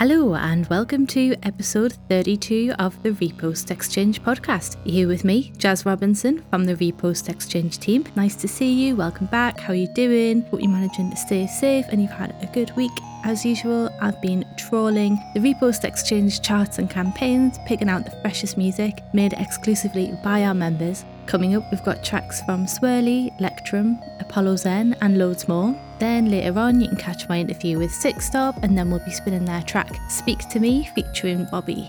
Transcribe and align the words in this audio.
Hello, 0.00 0.34
and 0.34 0.66
welcome 0.68 1.06
to 1.08 1.36
episode 1.42 1.92
32 2.08 2.72
of 2.78 3.02
the 3.02 3.10
Repost 3.10 3.70
Exchange 3.70 4.22
podcast. 4.22 4.82
Here 4.86 5.06
with 5.06 5.26
me, 5.26 5.52
Jaz 5.58 5.84
Robinson 5.84 6.42
from 6.48 6.64
the 6.64 6.74
Repost 6.76 7.28
Exchange 7.28 7.76
team. 7.76 8.06
Nice 8.16 8.34
to 8.36 8.48
see 8.48 8.72
you. 8.72 8.96
Welcome 8.96 9.26
back. 9.26 9.60
How 9.60 9.74
are 9.74 9.76
you 9.76 9.92
doing? 9.92 10.40
Hope 10.46 10.62
you're 10.62 10.70
managing 10.70 11.10
to 11.10 11.16
stay 11.18 11.46
safe 11.46 11.84
and 11.90 12.00
you've 12.00 12.12
had 12.12 12.34
a 12.40 12.46
good 12.46 12.74
week. 12.78 12.90
As 13.24 13.44
usual, 13.44 13.90
I've 14.00 14.18
been 14.22 14.46
trawling 14.56 15.18
the 15.34 15.40
Repost 15.40 15.84
Exchange 15.84 16.40
charts 16.40 16.78
and 16.78 16.88
campaigns, 16.88 17.58
picking 17.66 17.90
out 17.90 18.06
the 18.06 18.18
freshest 18.22 18.56
music 18.56 19.02
made 19.12 19.34
exclusively 19.34 20.14
by 20.24 20.44
our 20.44 20.54
members. 20.54 21.04
Coming 21.30 21.54
up, 21.54 21.70
we've 21.70 21.84
got 21.84 22.02
tracks 22.02 22.42
from 22.42 22.66
Swirley, 22.66 23.32
Lectrom, 23.38 24.02
Apollo 24.20 24.54
Xen, 24.54 24.98
and 25.00 25.16
loads 25.16 25.46
more. 25.46 25.76
Then 26.00 26.28
later 26.28 26.58
on, 26.58 26.80
you 26.80 26.88
can 26.88 26.96
catch 26.96 27.28
my 27.28 27.38
interview 27.38 27.78
with 27.78 27.92
Sick 27.92 28.20
Stop, 28.20 28.60
and 28.64 28.76
then 28.76 28.90
we'll 28.90 28.98
be 29.04 29.12
spinning 29.12 29.44
their 29.44 29.62
track 29.62 29.92
Speak 30.08 30.40
to 30.48 30.58
Me 30.58 30.90
featuring 30.92 31.46
Bobbii. 31.46 31.88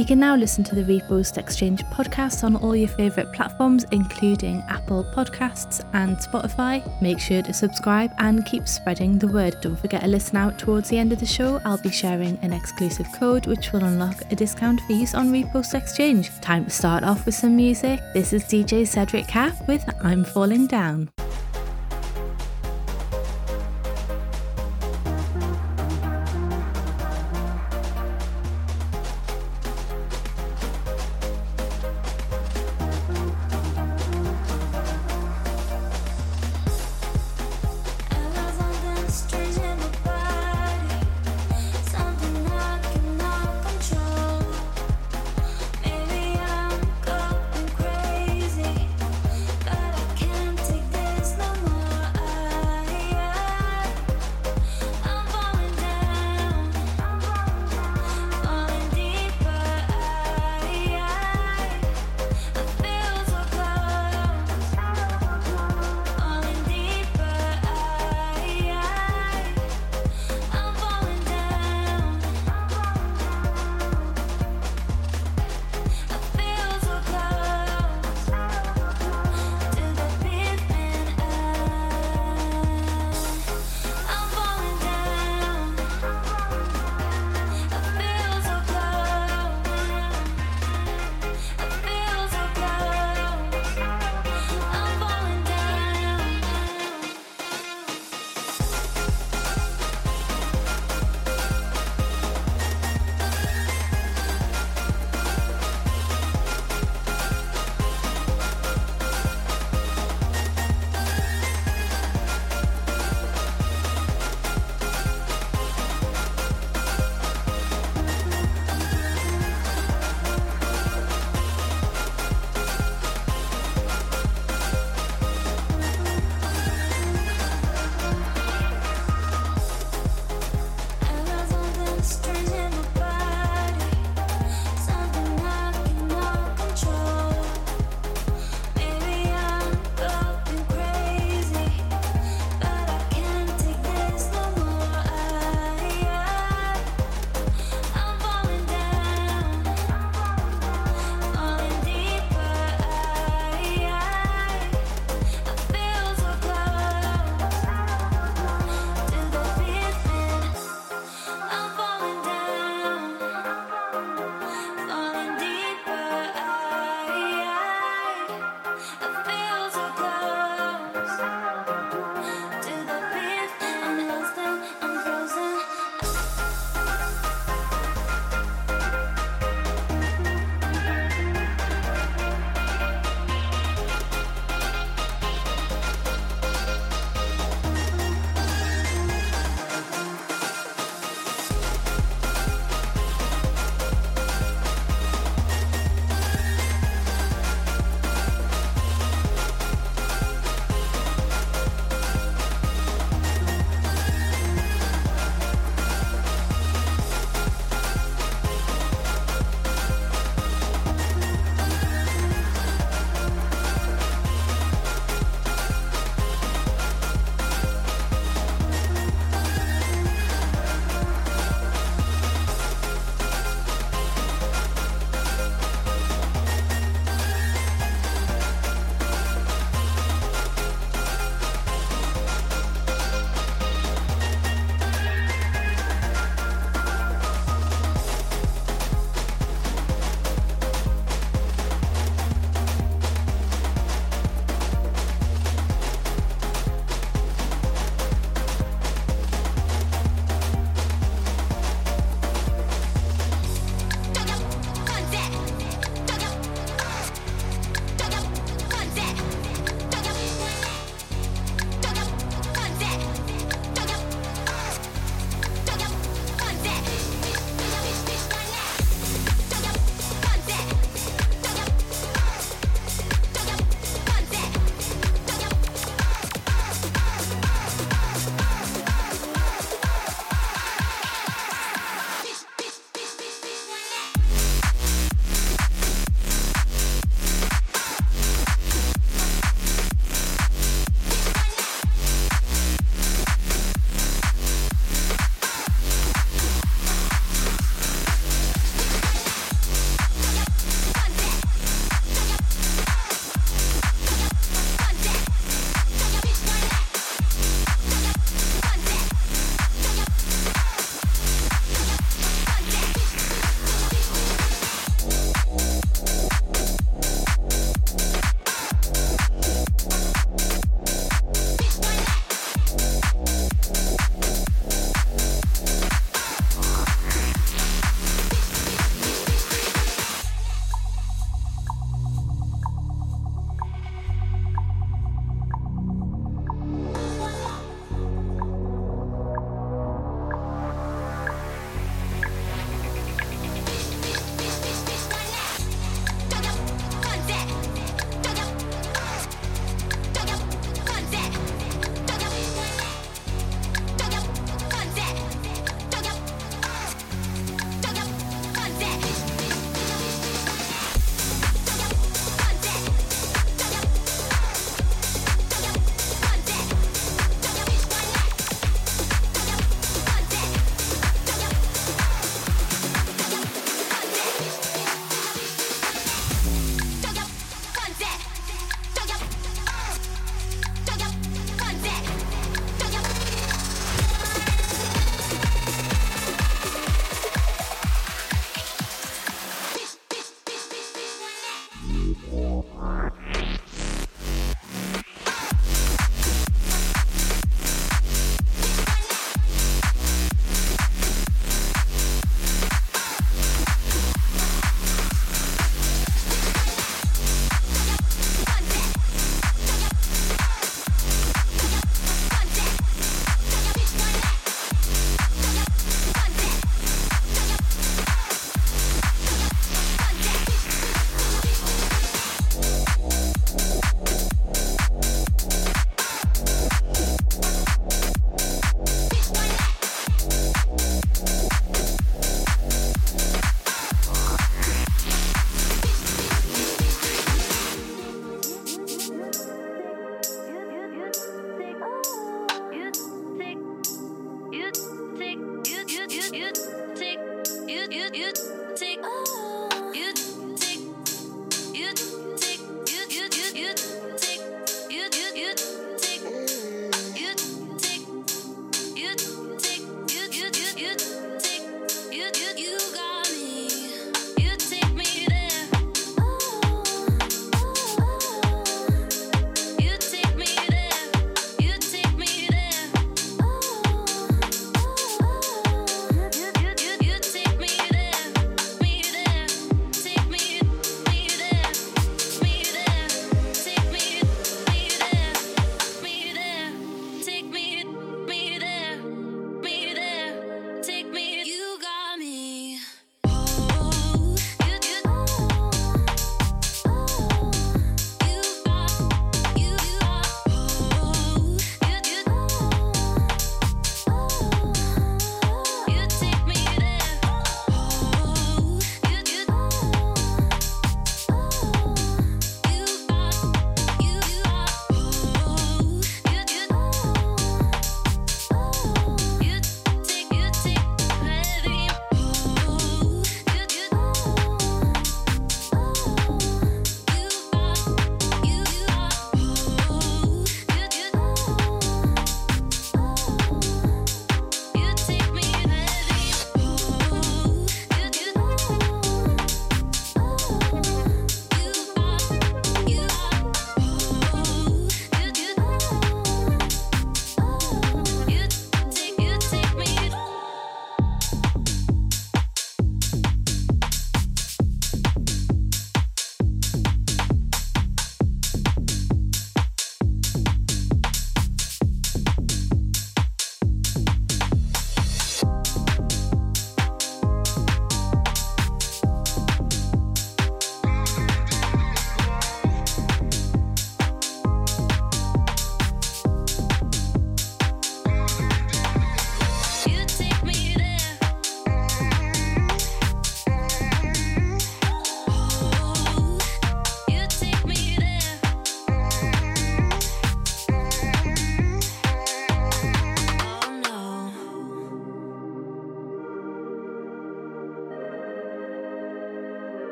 You 0.00 0.06
can 0.06 0.18
now 0.18 0.34
listen 0.34 0.64
to 0.64 0.74
the 0.74 0.82
Repost 0.82 1.36
Exchange 1.36 1.84
podcast 1.92 2.42
on 2.42 2.56
all 2.56 2.74
your 2.74 2.88
favourite 2.88 3.34
platforms, 3.34 3.84
including 3.90 4.64
Apple 4.66 5.04
Podcasts 5.04 5.86
and 5.92 6.16
Spotify. 6.16 6.80
Make 7.02 7.20
sure 7.20 7.42
to 7.42 7.52
subscribe 7.52 8.10
and 8.16 8.46
keep 8.46 8.66
spreading 8.66 9.18
the 9.18 9.28
word. 9.28 9.60
Don't 9.60 9.76
forget 9.76 10.00
to 10.00 10.08
listen 10.08 10.38
out 10.38 10.58
towards 10.58 10.88
the 10.88 10.96
end 10.96 11.12
of 11.12 11.20
the 11.20 11.26
show. 11.26 11.60
I'll 11.66 11.76
be 11.76 11.90
sharing 11.90 12.38
an 12.38 12.54
exclusive 12.54 13.12
code 13.12 13.46
which 13.46 13.72
will 13.72 13.84
unlock 13.84 14.22
a 14.32 14.36
discount 14.36 14.80
for 14.86 14.92
use 14.94 15.14
on 15.14 15.30
Repost 15.30 15.74
Exchange. 15.74 16.30
Time 16.40 16.64
to 16.64 16.70
start 16.70 17.04
off 17.04 17.26
with 17.26 17.34
some 17.34 17.54
music. 17.54 18.00
This 18.14 18.32
is 18.32 18.44
DJ 18.44 18.86
Cedric 18.86 19.28
Cap 19.28 19.52
with 19.68 19.84
I'm 20.02 20.24
Falling 20.24 20.66
Down. 20.66 21.10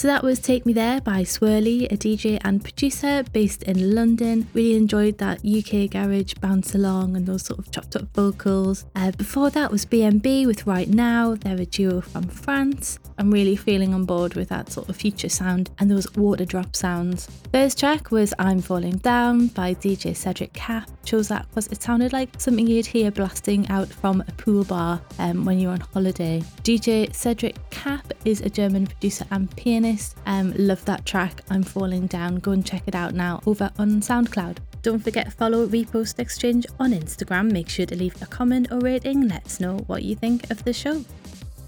So 0.00 0.08
that 0.08 0.22
was 0.22 0.38
Take 0.38 0.64
Me 0.64 0.72
There 0.72 0.98
by 1.02 1.24
Swirley, 1.24 1.84
a 1.92 1.94
DJ 1.94 2.40
and 2.42 2.64
producer 2.64 3.22
based 3.34 3.64
in 3.64 3.94
London. 3.94 4.48
Really 4.54 4.74
enjoyed 4.74 5.18
that 5.18 5.44
UK 5.44 5.90
garage 5.90 6.32
bounce 6.40 6.74
along 6.74 7.16
and 7.16 7.26
those 7.26 7.44
sort 7.44 7.58
of 7.58 7.70
chopped 7.70 7.96
up 7.96 8.04
vocals. 8.14 8.86
Uh, 8.96 9.10
before 9.10 9.50
that 9.50 9.70
was 9.70 9.84
BNB 9.84 10.46
with 10.46 10.66
Right 10.66 10.88
Now, 10.88 11.34
they're 11.34 11.60
a 11.60 11.66
duo 11.66 12.00
from 12.00 12.28
France. 12.28 12.98
I'm 13.20 13.30
really 13.30 13.54
feeling 13.54 13.92
on 13.92 14.06
board 14.06 14.32
with 14.32 14.48
that 14.48 14.72
sort 14.72 14.88
of 14.88 14.96
future 14.96 15.28
sound 15.28 15.68
and 15.78 15.90
those 15.90 16.10
water 16.14 16.46
drop 16.46 16.74
sounds. 16.74 17.28
First 17.52 17.78
track 17.78 18.10
was 18.10 18.32
I'm 18.38 18.62
Falling 18.62 18.96
Down 18.96 19.48
by 19.48 19.74
DJ 19.74 20.16
Cedric 20.16 20.54
Cap. 20.54 20.88
Chose 21.04 21.28
that 21.28 21.46
because 21.48 21.66
it 21.66 21.82
sounded 21.82 22.14
like 22.14 22.30
something 22.40 22.66
you'd 22.66 22.86
hear 22.86 23.10
blasting 23.10 23.68
out 23.68 23.88
from 23.88 24.22
a 24.26 24.32
pool 24.32 24.64
bar 24.64 25.02
um, 25.18 25.44
when 25.44 25.60
you're 25.60 25.72
on 25.72 25.80
holiday. 25.80 26.42
DJ 26.62 27.14
Cedric 27.14 27.56
Cap 27.68 28.10
is 28.24 28.40
a 28.40 28.48
German 28.48 28.86
producer 28.86 29.26
and 29.30 29.54
pianist. 29.54 30.16
Um, 30.24 30.54
love 30.56 30.82
that 30.86 31.04
track, 31.04 31.42
I'm 31.50 31.62
Falling 31.62 32.06
Down. 32.06 32.36
Go 32.36 32.52
and 32.52 32.64
check 32.64 32.84
it 32.86 32.94
out 32.94 33.12
now 33.12 33.42
over 33.44 33.70
on 33.78 34.00
SoundCloud. 34.00 34.56
Don't 34.80 35.00
forget 35.00 35.26
to 35.26 35.30
follow 35.30 35.66
Repost 35.66 36.18
Exchange 36.18 36.64
on 36.78 36.92
Instagram. 36.92 37.52
Make 37.52 37.68
sure 37.68 37.84
to 37.84 37.94
leave 37.94 38.20
a 38.22 38.26
comment 38.26 38.68
or 38.72 38.78
rating. 38.78 39.28
Let 39.28 39.44
us 39.44 39.60
know 39.60 39.76
what 39.88 40.04
you 40.04 40.16
think 40.16 40.50
of 40.50 40.64
the 40.64 40.72
show. 40.72 41.04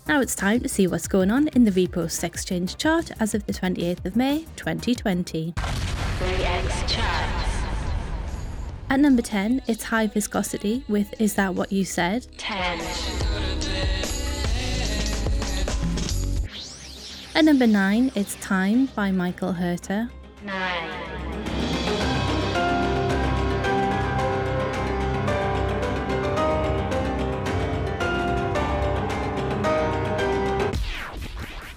Now 0.08 0.20
it's 0.20 0.34
time 0.34 0.60
to 0.60 0.68
see 0.68 0.86
what's 0.86 1.06
going 1.06 1.30
on 1.30 1.48
in 1.48 1.64
the 1.64 1.70
Repost 1.70 2.24
Exchange 2.24 2.76
chart 2.76 3.12
as 3.20 3.34
of 3.34 3.46
the 3.46 3.52
28th 3.52 4.04
of 4.04 4.16
May 4.16 4.46
2020. 4.56 5.54
At 8.90 9.00
number 9.00 9.22
10, 9.22 9.62
it's 9.68 9.84
High 9.84 10.08
Viscosity 10.08 10.84
with 10.88 11.14
Is 11.20 11.34
That 11.34 11.54
What 11.54 11.72
You 11.72 11.84
Said? 11.84 12.26
10, 12.36 12.80
At 17.34 17.44
number 17.44 17.66
9, 17.66 18.12
it's 18.14 18.34
Time 18.36 18.86
by 18.94 19.10
Michael 19.12 19.52
Herter. 19.52 20.10
9, 20.44 21.31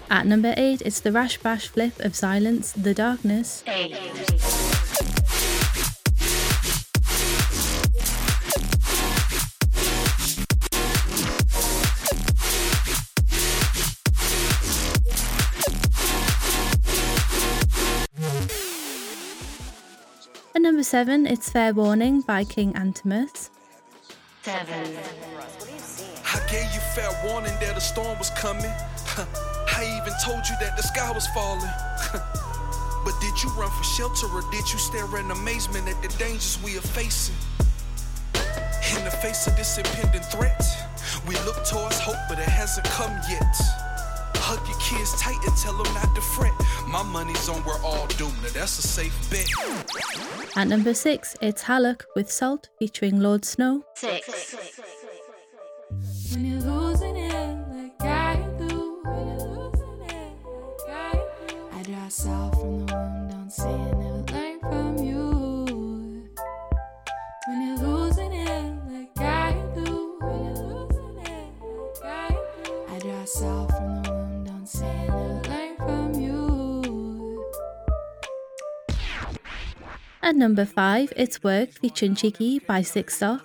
At 0.09 0.27
number 0.27 0.53
8, 0.55 0.81
it's 0.83 1.00
the 1.00 1.12
Rash 1.12 1.38
Bash 1.39 1.67
Flip 1.67 2.00
of 2.00 2.15
Silence, 2.15 2.71
The 2.74 2.93
Darkness. 2.93 3.63
8, 3.67 3.95
At 20.53 20.62
number 20.62 20.83
7, 20.83 21.25
it's 21.25 21.50
Fair 21.50 21.74
Warning 21.74 22.21
by 22.21 22.43
King 22.43 22.74
Antimus. 22.75 23.50
7, 24.43 24.67
I 26.35 26.51
gave 26.51 26.71
you 26.74 26.79
fair 26.93 27.09
warning 27.25 27.53
that 27.59 27.75
a 27.75 27.81
storm 27.81 28.17
was 28.19 28.29
coming. 28.31 28.71
I 29.77 29.84
even 30.00 30.13
told 30.24 30.48
you 30.48 30.55
that 30.62 30.77
the 30.77 30.84
sky 30.84 31.12
was 31.12 31.27
falling. 31.27 31.70
but 33.03 33.13
did 33.20 33.44
you 33.44 33.50
run 33.60 33.70
for 33.70 33.84
shelter 33.84 34.25
or 34.27 34.41
did 34.50 34.72
you 34.72 34.79
stare 34.79 35.05
in 35.20 35.29
amazement 35.32 35.89
at 35.89 36.01
the 36.01 36.08
dangers 36.17 36.58
we 36.63 36.77
are 36.77 36.88
facing? 36.96 37.36
In 38.98 39.03
the 39.03 39.12
face 39.12 39.48
of 39.48 39.58
this 39.58 39.77
impending 39.77 40.22
threat, 40.22 40.63
we 41.27 41.36
look 41.44 41.65
towards 41.65 42.00
hope, 42.00 42.15
but 42.29 42.39
it 42.39 42.48
hasn't 42.48 42.86
come 42.88 43.12
yet. 43.29 43.55
Hug 44.38 44.65
your 44.65 44.79
kids 44.79 45.20
tight 45.20 45.39
and 45.46 45.58
tell 45.58 45.74
them 45.74 45.94
not 45.94 46.15
to 46.15 46.22
fret. 46.22 46.53
My 46.88 47.03
money's 47.03 47.50
on 47.50 47.62
we're 47.65 47.82
all 47.84 48.08
doomed. 48.15 48.41
Now 48.44 48.50
that's 48.53 48.79
a 48.79 48.88
safe 48.88 49.13
bet. 49.29 50.55
At 50.55 50.70
number 50.70 50.94
6, 50.94 51.36
it's 51.41 51.63
Hallock 51.63 52.05
with 52.15 52.32
Salt 52.32 52.70
featuring 52.79 53.20
Lord 53.20 53.44
Snow. 53.44 53.84
6, 53.96 54.55
When 56.32 56.46
salt 62.09 62.53
from 62.55 62.85
the 62.85 62.93
wound, 62.93 63.29
don't 63.31 63.50
say 63.51 63.69
I 63.69 63.91
never 63.91 64.24
learned 64.31 64.62
from 64.62 64.97
you. 64.97 66.29
When 67.47 67.62
you're 67.67 67.77
losing 67.77 68.33
it 68.33 68.74
like 68.91 69.17
I 69.17 69.53
do, 69.75 70.17
when 70.21 70.45
you're 70.45 70.63
losing 70.63 71.17
it 71.17 71.47
like 72.03 72.03
I 72.03 72.29
do, 72.63 72.74
I 72.89 73.00
draw 73.00 73.25
salt 73.25 73.71
from 73.71 74.03
the 74.03 74.12
wound, 74.12 74.45
don't 74.45 74.67
say 74.67 74.85
I 74.88 75.07
never 75.07 75.50
learned 75.50 75.77
from 75.77 76.13
you. 76.21 77.43
At 80.21 80.35
number 80.35 80.65
5, 80.65 81.13
it's 81.15 81.43
Work 81.43 81.71
featuring 81.71 82.15
Cheeky 82.15 82.59
by 82.59 82.81
Six 82.81 83.15
Star. 83.17 83.41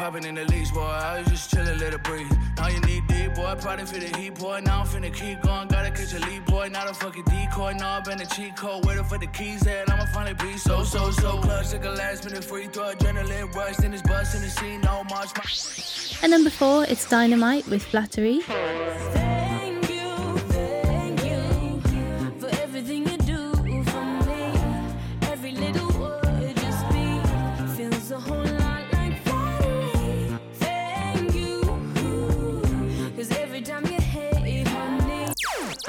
Popping 0.00 0.24
in 0.24 0.34
the 0.34 0.44
leash, 0.46 0.70
boy. 0.70 0.80
I 0.80 1.18
was 1.18 1.28
just 1.28 1.50
chillin', 1.54 1.78
let 1.78 1.92
it 1.92 2.02
breathe. 2.02 2.32
Now 2.56 2.68
you 2.68 2.80
need 2.80 3.06
deep, 3.06 3.34
boy. 3.34 3.54
Probably 3.60 3.84
feel 3.84 4.00
the 4.00 4.16
heat, 4.18 4.34
boy. 4.34 4.60
Now 4.64 4.80
I'm 4.80 4.86
finna 4.86 5.12
keep 5.12 5.42
going. 5.42 5.68
Gotta 5.68 5.90
catch 5.90 6.14
a 6.14 6.20
lead, 6.20 6.46
boy. 6.46 6.68
Not 6.68 6.88
a 6.90 6.94
fucking 6.94 7.24
decoy. 7.24 7.72
Now 7.74 7.98
I've 7.98 8.04
been 8.04 8.20
a 8.20 8.26
cheat 8.26 8.56
code. 8.56 8.86
Waiting 8.86 9.04
for 9.04 9.18
the 9.18 9.26
keys, 9.26 9.66
and 9.66 9.90
I'ma 9.90 10.06
finally 10.14 10.34
be 10.34 10.56
so, 10.56 10.84
so, 10.84 11.10
so 11.10 11.38
clutch. 11.44 11.72
Like 11.74 11.84
a 11.84 11.90
last 11.90 12.24
minute 12.24 12.44
free 12.44 12.68
throw. 12.68 12.94
Adrenaline 12.94 13.54
rush. 13.54 13.76
Then 13.76 13.92
it's 13.92 14.02
bust 14.02 14.34
in 14.34 14.40
the 14.42 14.48
scene. 14.48 14.80
No. 14.80 15.04
My- 15.10 15.26
At 16.22 16.30
number 16.30 16.50
4, 16.50 16.84
it's 16.84 17.06
Dynamite 17.08 17.66
with 17.68 17.82
Flattery. 17.82 18.40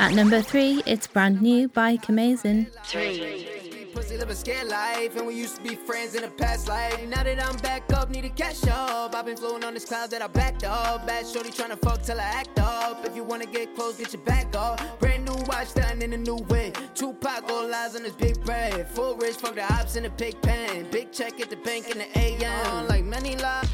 At 0.01 0.15
number 0.15 0.41
3, 0.41 0.81
it's 0.87 1.05
Brand 1.05 1.43
New 1.43 1.67
by 1.67 1.95
Kamazin. 1.95 2.65
3, 2.85 3.91
Pussy 3.93 4.17
live 4.17 4.31
a 4.31 4.35
scared 4.35 4.67
life, 4.67 5.15
and 5.15 5.27
we 5.27 5.35
used 5.35 5.57
to 5.57 5.61
be 5.61 5.75
friends 5.75 6.15
in 6.15 6.23
a 6.23 6.27
past 6.27 6.67
life. 6.67 6.99
Now 7.07 7.21
that 7.21 7.39
I'm 7.39 7.55
back 7.57 7.83
up, 7.93 8.09
need 8.09 8.23
to 8.23 8.29
catch 8.29 8.67
up. 8.67 9.13
I've 9.13 9.27
been 9.27 9.37
floating 9.37 9.63
on 9.63 9.75
this 9.75 9.85
cloud 9.85 10.09
that 10.09 10.23
I 10.23 10.25
backed 10.25 10.63
up. 10.63 11.05
Bad 11.05 11.27
shorty 11.27 11.51
tryna 11.51 11.79
fuck 11.83 12.01
till 12.01 12.19
I 12.19 12.23
act 12.23 12.57
up. 12.57 13.05
If 13.05 13.15
you 13.15 13.23
wanna 13.23 13.45
get 13.45 13.75
close, 13.75 13.97
get 13.97 14.11
your 14.11 14.23
back 14.23 14.55
up. 14.55 14.99
Brand 14.99 15.23
new 15.23 15.35
watch 15.45 15.75
done 15.75 16.01
in 16.01 16.13
a 16.13 16.17
new 16.17 16.37
way. 16.49 16.73
Tupac 16.95 17.47
all 17.51 17.67
lies 17.67 17.95
on 17.95 18.01
this 18.01 18.13
big 18.13 18.43
bread. 18.43 18.87
Full 18.87 19.17
rich, 19.17 19.35
fuck 19.35 19.53
the 19.53 19.71
ops 19.71 19.97
in 19.97 20.05
a 20.05 20.09
big 20.09 20.41
pen. 20.41 20.87
Big 20.89 21.11
check 21.11 21.39
at 21.39 21.51
the 21.51 21.57
bank 21.57 21.91
in 21.91 21.99
the 21.99 22.17
AM. 22.17 22.65
Uh, 22.65 22.87
like 22.89 23.03
many 23.03 23.35
lies. 23.35 23.69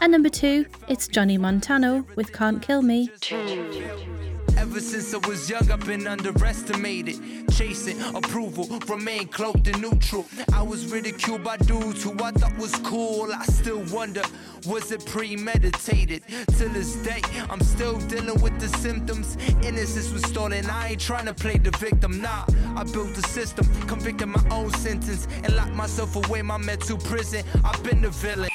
At 0.00 0.10
number 0.10 0.28
2, 0.28 0.64
it's 0.86 1.08
Johnny 1.08 1.38
Montano 1.38 2.06
with 2.14 2.32
Can't 2.32 2.62
Kill 2.62 2.82
Me. 2.82 3.10
2, 3.20 4.15
Ever 4.56 4.80
since 4.80 5.14
I 5.14 5.18
was 5.28 5.48
young, 5.50 5.70
I've 5.70 5.86
been 5.86 6.06
underestimated. 6.06 7.16
Chasing 7.52 8.00
approval, 8.14 8.66
remain 8.88 9.28
cloaked 9.28 9.68
and 9.68 9.80
neutral. 9.80 10.26
I 10.52 10.62
was 10.62 10.90
ridiculed 10.92 11.44
by 11.44 11.56
dudes 11.58 12.02
who 12.02 12.12
I 12.22 12.30
thought 12.32 12.56
was 12.58 12.74
cool. 12.76 13.32
I 13.32 13.44
still 13.44 13.82
wonder, 13.92 14.22
was 14.66 14.90
it 14.92 15.04
premeditated? 15.06 16.22
Till 16.56 16.68
this 16.70 16.96
day, 16.96 17.22
I'm 17.50 17.60
still 17.60 17.98
dealing 18.08 18.40
with 18.40 18.58
the 18.58 18.68
symptoms. 18.78 19.36
Innocence 19.62 20.10
was 20.12 20.22
stolen. 20.22 20.66
I 20.66 20.90
ain't 20.90 21.00
trying 21.00 21.26
to 21.26 21.34
play 21.34 21.58
the 21.58 21.70
victim. 21.78 22.20
Nah, 22.20 22.44
I 22.76 22.84
built 22.84 23.16
a 23.16 23.22
system, 23.28 23.66
convicted 23.86 24.28
my 24.28 24.42
own 24.50 24.70
sentence, 24.74 25.28
and 25.44 25.54
locked 25.54 25.74
myself 25.74 26.16
away 26.16 26.40
in 26.40 26.46
my 26.46 26.58
mental 26.58 26.98
prison. 26.98 27.44
I've 27.64 27.82
been 27.82 28.02
the 28.02 28.10
villain. 28.10 28.50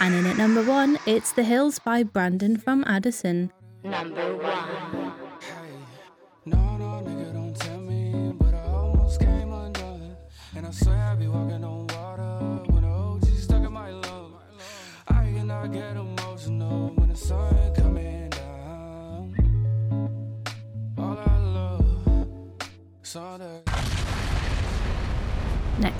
And 0.00 0.14
in 0.14 0.26
at 0.26 0.36
number 0.36 0.62
1, 0.62 0.98
it's 1.06 1.32
The 1.32 1.44
Hills 1.44 1.78
by 1.78 2.02
Brandon 2.02 2.56
from 2.56 2.82
Addison. 2.86 3.52
number 3.84 4.36
1, 4.36 5.01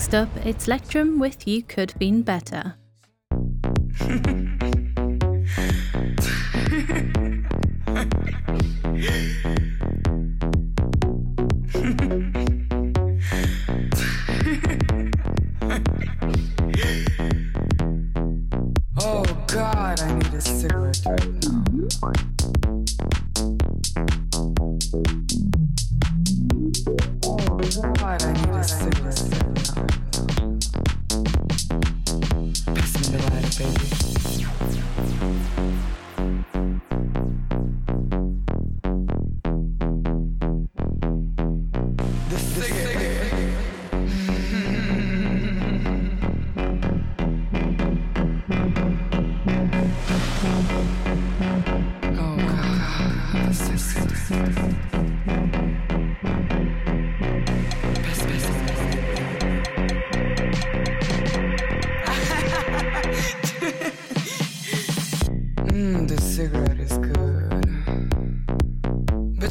Next 0.02 0.16
up, 0.16 0.44
it's 0.44 0.66
Lectrom 0.66 1.20
with 1.20 1.46
You 1.46 1.62
Could 1.62 1.94
Been 1.96 2.22
Better. 2.22 2.74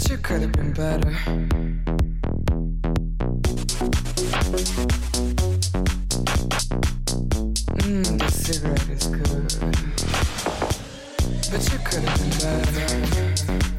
but 0.01 0.09
you 0.09 0.17
could 0.17 0.41
have 0.41 0.51
been 0.53 0.73
better. 0.73 1.11
Mmm, 7.77 8.17
the 8.17 8.31
cigarette 8.31 8.89
is 8.89 9.07
good, 9.07 9.53
but 11.51 11.61
you 11.71 11.79
could 11.85 12.03
have 12.03 12.17
been 12.19 12.33
better. 12.39 13.70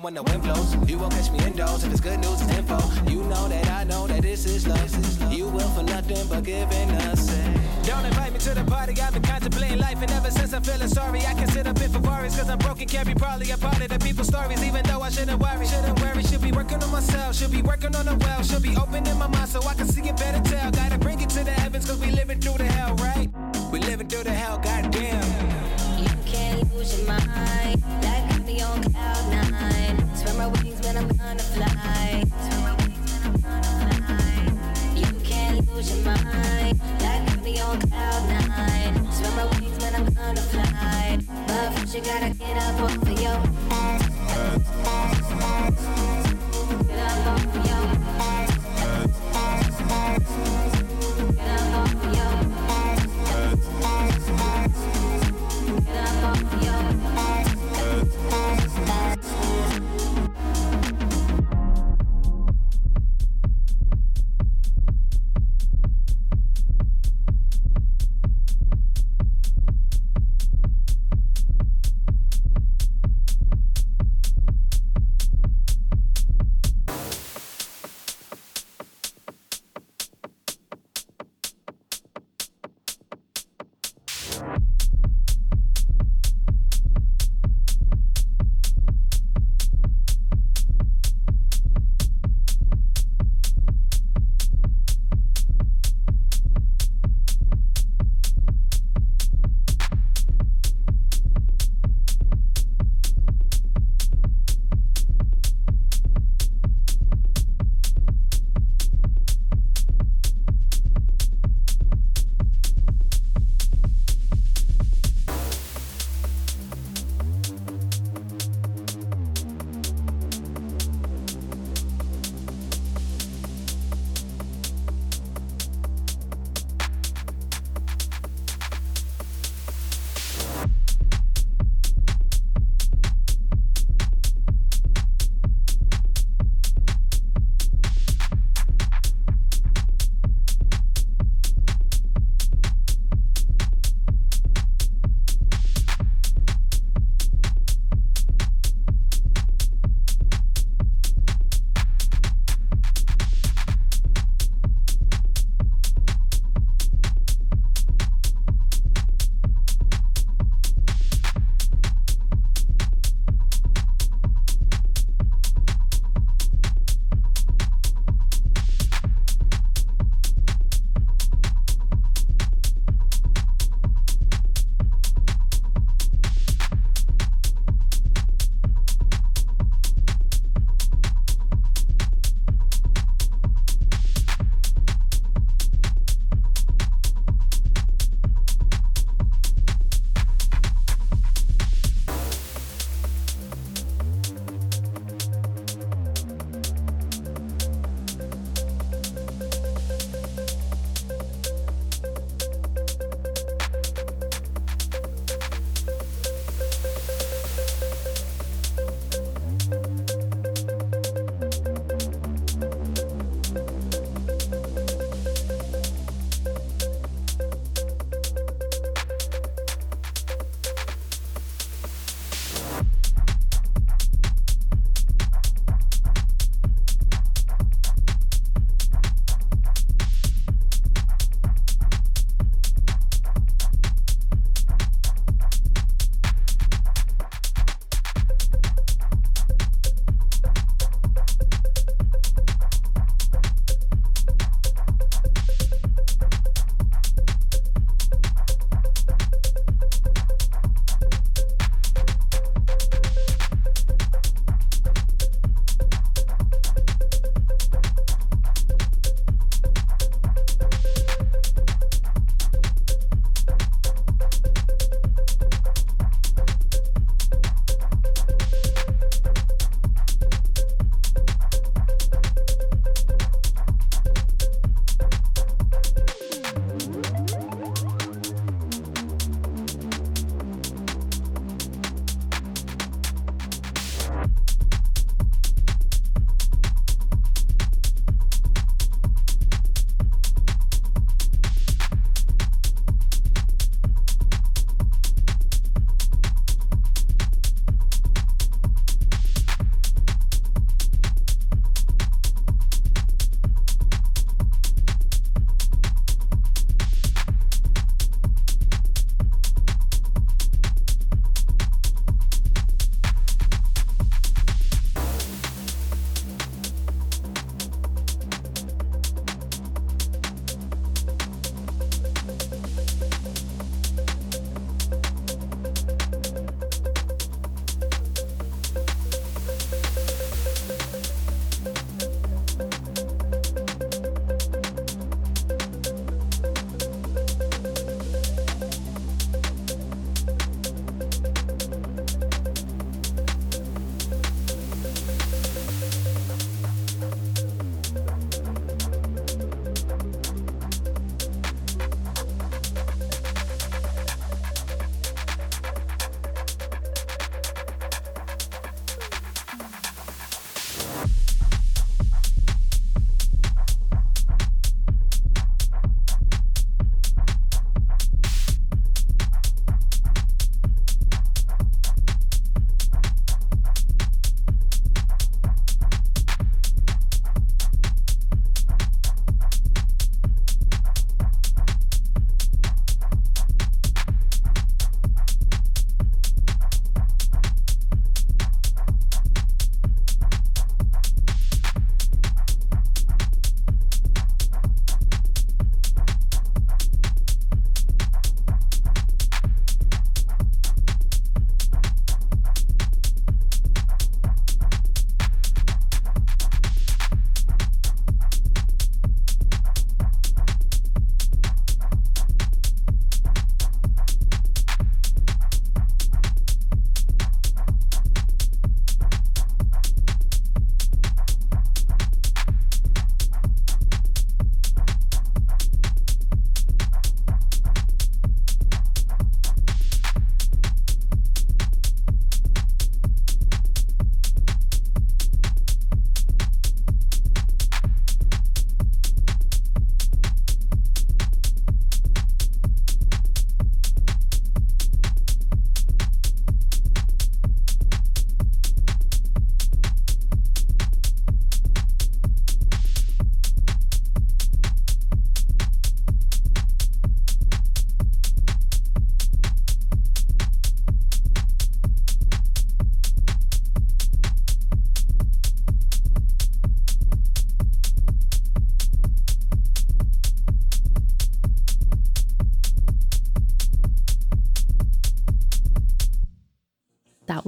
when 0.00 0.14
the 0.14 0.22
wind 0.22 0.37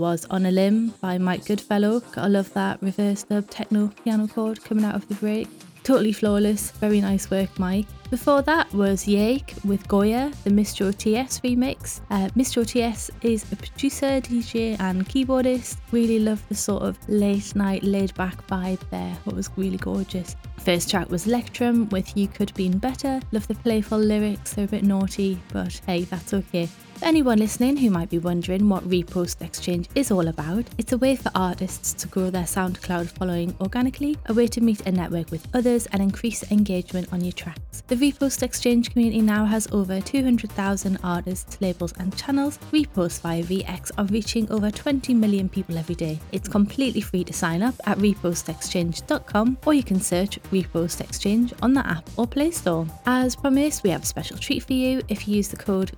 was 0.01 0.27
On 0.31 0.47
a 0.47 0.51
Limb 0.51 0.95
by 1.03 1.19
Mike 1.19 1.45
Goodfellow. 1.45 2.01
Gotta 2.01 2.31
love 2.31 2.53
that 2.55 2.83
reverse 2.83 3.23
dub 3.25 3.51
techno 3.51 3.93
piano 4.03 4.27
chord 4.27 4.65
coming 4.65 4.85
out 4.85 4.95
of 4.95 5.07
the 5.09 5.15
break. 5.15 5.47
Totally 5.83 6.13
flawless, 6.13 6.71
very 6.73 7.01
nice 7.03 7.31
work, 7.31 7.59
Mike. 7.59 7.87
Before 8.11 8.41
that 8.43 8.73
was 8.73 9.05
Jayque 9.05 9.63
with 9.65 9.87
Goya, 9.89 10.33
the 10.45 10.51
Mistro 10.51 10.97
TS 10.97 11.41
remix. 11.41 12.01
Uh, 12.11 12.29
Mistro 12.31 12.67
TS 12.67 13.11
is 13.23 13.51
a 13.53 13.57
producer, 13.57 14.21
DJ, 14.21 14.81
and 14.81 15.07
keyboardist. 15.07 15.77
Really 15.93 16.19
love 16.19 16.43
the 16.49 16.55
sort 16.55 16.83
of 16.83 16.99
late 17.09 17.55
night, 17.55 17.85
laid 17.85 18.15
back 18.15 18.47
vibe 18.47 18.81
there. 18.91 19.17
It 19.27 19.35
was 19.35 19.51
really 19.57 19.79
gorgeous. 19.79 20.35
First 20.59 20.91
track 20.91 21.11
was 21.11 21.27
Lectrom 21.27 21.91
with 21.91 22.17
You 22.17 22.27
Could 22.27 22.55
Been 22.55 22.79
Better. 22.79 23.21
Love 23.33 23.47
the 23.49 23.55
playful 23.55 23.99
lyrics, 23.99 24.55
they're 24.55 24.65
a 24.65 24.69
bit 24.69 24.83
naughty, 24.83 25.39
but 25.53 25.81
hey, 25.87 26.03
that's 26.05 26.33
okay. 26.33 26.69
For 27.01 27.07
anyone 27.07 27.39
listening 27.39 27.79
who 27.79 27.89
might 27.89 28.11
be 28.11 28.19
wondering 28.19 28.69
what 28.69 28.87
Repost 28.87 29.41
Exchange 29.41 29.89
is 29.95 30.11
all 30.11 30.29
about, 30.29 30.67
it's 30.77 30.93
a 30.93 30.99
way 30.99 31.17
for 31.17 31.31
artists 31.35 31.95
to 31.95 32.07
grow 32.07 32.29
their 32.29 32.45
SoundCloud 32.45 33.09
following 33.09 33.57
organically, 33.59 34.19
a 34.27 34.35
way 34.35 34.47
to 34.49 34.61
meet 34.61 34.83
and 34.85 34.99
network 34.99 35.31
with 35.31 35.49
others 35.55 35.87
and 35.93 36.03
increase 36.03 36.53
engagement 36.53 37.11
on 37.11 37.25
your 37.25 37.33
tracks. 37.33 37.83
The 37.89 37.97
Repost 37.97 38.43
Exchange 38.43 38.93
community 38.93 39.23
now 39.23 39.47
has 39.47 39.67
over 39.73 39.99
200,000 39.99 40.99
artists, 41.03 41.59
labels, 41.63 41.95
and 41.99 42.15
channels. 42.19 42.59
Reposts 42.71 43.23
via 43.23 43.45
Re-Ex 43.45 43.91
are 43.97 44.05
reaching 44.05 44.51
over 44.53 44.71
20 44.71 45.15
million 45.15 45.49
people 45.49 45.79
every 45.79 45.95
day. 45.95 46.21
It's 46.33 46.51
completely 46.51 47.01
free 47.01 47.25
to 47.25 47.33
sign 47.33 47.63
up 47.63 47.77
at 47.87 47.97
repostexchange.com 47.97 49.57
or 49.65 49.73
you 49.73 49.83
can 49.83 50.03
search 50.03 50.39
Repost 50.51 51.01
Exchange 51.01 51.55
on 51.63 51.73
the 51.73 51.87
app 51.87 52.11
or 52.19 52.27
Play 52.27 52.51
Store. 52.51 52.87
As 53.07 53.35
promised, 53.35 53.85
we 53.85 53.89
have 53.89 54.03
a 54.03 54.07
special 54.07 54.37
treat 54.37 54.65
for 54.65 54.75
you. 54.75 55.01
If 55.09 55.27
you 55.27 55.37
use 55.37 55.49
the 55.49 55.57
code 55.57 55.93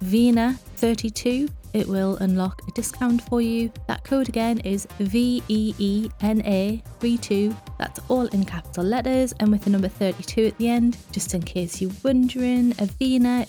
VEENA32, 0.82 1.48
it 1.74 1.86
will 1.86 2.16
unlock 2.16 2.60
a 2.68 2.72
discount 2.72 3.22
for 3.22 3.40
you. 3.40 3.72
That 3.86 4.02
code 4.04 4.28
again 4.28 4.58
is 4.60 4.86
VEENA32. 4.98 7.56
That's 7.78 8.00
all 8.08 8.26
in 8.26 8.44
capital 8.44 8.84
letters 8.84 9.32
and 9.38 9.50
with 9.52 9.62
the 9.62 9.70
number 9.70 9.88
32 9.88 10.46
at 10.46 10.58
the 10.58 10.68
end. 10.68 10.98
Just 11.12 11.32
in 11.34 11.42
case 11.42 11.80
you're 11.80 11.92
wondering, 12.02 12.74
a 12.78 12.88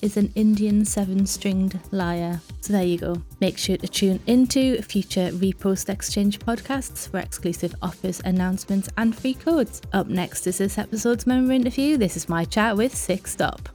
is 0.02 0.17
an 0.17 0.32
Indian 0.36 0.86
seven 0.86 1.26
stringed 1.26 1.80
lyre. 1.91 2.39
So 2.62 2.74
there 2.74 2.84
you 2.84 3.00
go. 3.00 3.15
Make 3.41 3.58
sure 3.58 3.78
to 3.78 3.88
tune 3.88 4.19
into 4.28 4.80
future 4.84 5.32
Repost 5.32 5.89
Exchange 5.89 6.38
podcasts 6.39 7.10
for 7.10 7.17
exclusive 7.17 7.74
offers, 7.82 8.22
announcements, 8.26 8.89
and 8.98 9.15
free 9.15 9.34
codes. 9.34 9.82
Up 9.91 10.06
next 10.08 10.46
is 10.48 10.60
this 10.60 10.78
episode's 10.78 11.26
member 11.26 11.54
interview. 11.54 11.98
This 11.98 12.15
is 12.15 12.30
my 12.30 12.46
chat 12.46 12.78
with 12.78 12.96
Sick 12.96 13.26
Stop. 13.28 13.69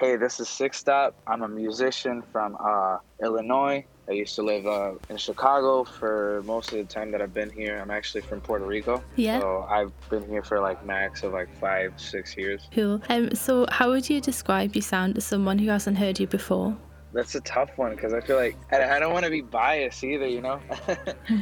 Hey, 0.00 0.16
this 0.16 0.40
is 0.40 0.48
Sick 0.48 0.72
Stop. 0.72 1.14
I'm 1.26 1.42
a 1.42 1.48
musician 1.48 2.22
from 2.32 2.56
uh, 2.58 3.00
Illinois. 3.22 3.84
I 4.08 4.12
used 4.12 4.34
to 4.36 4.42
live 4.42 4.66
uh, 4.66 4.92
in 5.10 5.18
Chicago 5.18 5.84
for 5.84 6.42
most 6.46 6.72
of 6.72 6.78
the 6.78 6.84
time 6.84 7.10
that 7.10 7.20
I've 7.20 7.34
been 7.34 7.50
here. 7.50 7.78
I'm 7.78 7.90
actually 7.90 8.22
from 8.22 8.40
Puerto 8.40 8.64
Rico. 8.64 9.04
Yeah. 9.16 9.40
So 9.40 9.66
I've 9.68 9.92
been 10.08 10.26
here 10.26 10.42
for 10.42 10.58
like 10.58 10.86
max 10.86 11.22
of 11.22 11.34
like 11.34 11.54
five, 11.60 11.92
six 12.00 12.34
years. 12.34 12.66
Cool. 12.72 13.02
Um, 13.10 13.34
so, 13.34 13.66
how 13.70 13.90
would 13.90 14.08
you 14.08 14.22
describe 14.22 14.74
your 14.74 14.80
sound 14.80 15.16
to 15.16 15.20
someone 15.20 15.58
who 15.58 15.68
hasn't 15.68 15.98
heard 15.98 16.18
you 16.18 16.26
before? 16.26 16.78
That's 17.12 17.34
a 17.34 17.40
tough 17.40 17.70
one 17.76 17.94
because 17.94 18.12
I 18.12 18.20
feel 18.20 18.36
like 18.36 18.56
I, 18.70 18.96
I 18.96 18.98
don't 19.00 19.12
want 19.12 19.24
to 19.24 19.30
be 19.30 19.40
biased 19.40 20.04
either, 20.04 20.26
you 20.26 20.40
know. 20.40 20.60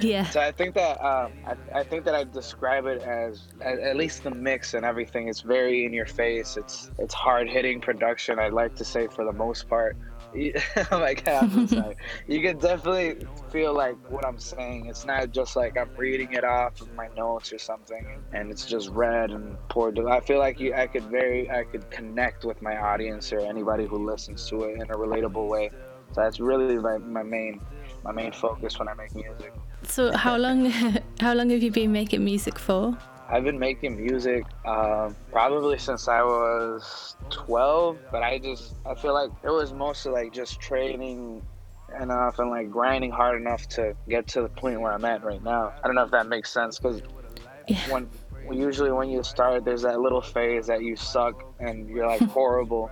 Yeah. 0.00 0.24
so 0.24 0.40
I 0.40 0.52
think 0.52 0.74
that 0.74 1.02
um, 1.04 1.32
I, 1.46 1.80
I 1.80 1.82
think 1.82 2.04
that 2.04 2.14
I 2.14 2.24
describe 2.24 2.86
it 2.86 3.02
as 3.02 3.48
at, 3.60 3.78
at 3.78 3.96
least 3.96 4.22
the 4.22 4.30
mix 4.30 4.74
and 4.74 4.84
everything. 4.84 5.28
It's 5.28 5.40
very 5.40 5.84
in 5.84 5.92
your 5.92 6.06
face. 6.06 6.56
It's 6.56 6.90
it's 6.98 7.14
hard 7.14 7.48
hitting 7.48 7.80
production. 7.80 8.38
I'd 8.38 8.52
like 8.52 8.76
to 8.76 8.84
say 8.84 9.08
for 9.08 9.24
the 9.24 9.32
most 9.32 9.68
part. 9.68 9.96
Oh 10.34 10.98
my 10.98 11.14
god, 11.14 11.70
sorry. 11.70 11.96
You 12.26 12.42
can 12.42 12.58
definitely 12.58 13.26
feel 13.50 13.74
like 13.74 13.96
what 14.10 14.26
I'm 14.26 14.38
saying. 14.38 14.86
It's 14.86 15.04
not 15.04 15.32
just 15.32 15.56
like 15.56 15.76
I'm 15.78 15.90
reading 15.96 16.32
it 16.32 16.44
off 16.44 16.80
of 16.80 16.92
my 16.94 17.08
notes 17.16 17.52
or 17.52 17.58
something, 17.58 18.22
and 18.32 18.50
it's 18.50 18.66
just 18.66 18.88
read 18.90 19.30
and 19.30 19.56
poured. 19.68 19.98
I 19.98 20.20
feel 20.20 20.38
like 20.38 20.60
you, 20.60 20.74
I 20.74 20.86
could 20.86 21.04
very, 21.04 21.50
I 21.50 21.64
could 21.64 21.90
connect 21.90 22.44
with 22.44 22.60
my 22.60 22.76
audience 22.76 23.32
or 23.32 23.40
anybody 23.40 23.86
who 23.86 24.04
listens 24.04 24.48
to 24.50 24.64
it 24.64 24.80
in 24.80 24.90
a 24.90 24.94
relatable 24.94 25.48
way. 25.48 25.70
So 26.12 26.22
that's 26.22 26.40
really 26.40 26.78
my, 26.78 26.98
my 26.98 27.22
main, 27.22 27.60
my 28.04 28.12
main 28.12 28.32
focus 28.32 28.78
when 28.78 28.88
I 28.88 28.94
make 28.94 29.14
music. 29.14 29.52
So, 29.82 30.16
how 30.16 30.36
long, 30.36 30.66
how 31.20 31.34
long 31.34 31.50
have 31.50 31.62
you 31.62 31.70
been 31.70 31.92
making 31.92 32.24
music 32.24 32.58
for? 32.58 32.96
I've 33.28 33.44
been 33.44 33.58
making 33.58 33.96
music 33.96 34.46
um, 34.64 35.16
probably 35.32 35.78
since 35.78 36.08
I 36.08 36.22
was 36.22 37.16
12, 37.30 37.98
but 38.10 38.22
I 38.22 38.38
just 38.38 38.74
I 38.86 38.94
feel 38.94 39.12
like 39.14 39.30
it 39.44 39.50
was 39.50 39.72
mostly 39.72 40.12
like 40.12 40.32
just 40.32 40.60
training 40.60 41.42
enough 42.00 42.38
and 42.38 42.50
like 42.50 42.70
grinding 42.70 43.10
hard 43.10 43.40
enough 43.40 43.66
to 43.68 43.94
get 44.08 44.28
to 44.28 44.42
the 44.42 44.48
point 44.48 44.80
where 44.80 44.92
I'm 44.92 45.04
at 45.04 45.22
right 45.22 45.42
now. 45.42 45.74
I 45.82 45.86
don't 45.88 45.94
know 45.96 46.04
if 46.04 46.10
that 46.12 46.26
makes 46.26 46.50
sense 46.50 46.78
because 46.78 47.02
Yeah. 47.66 47.80
when 47.90 48.08
usually 48.50 48.92
when 48.92 49.10
you 49.10 49.22
start, 49.22 49.64
there's 49.64 49.82
that 49.82 50.00
little 50.00 50.22
phase 50.22 50.66
that 50.68 50.82
you 50.82 50.96
suck 50.96 51.34
and 51.60 51.88
you're 51.88 52.06
like 52.06 52.22
horrible. 52.28 52.90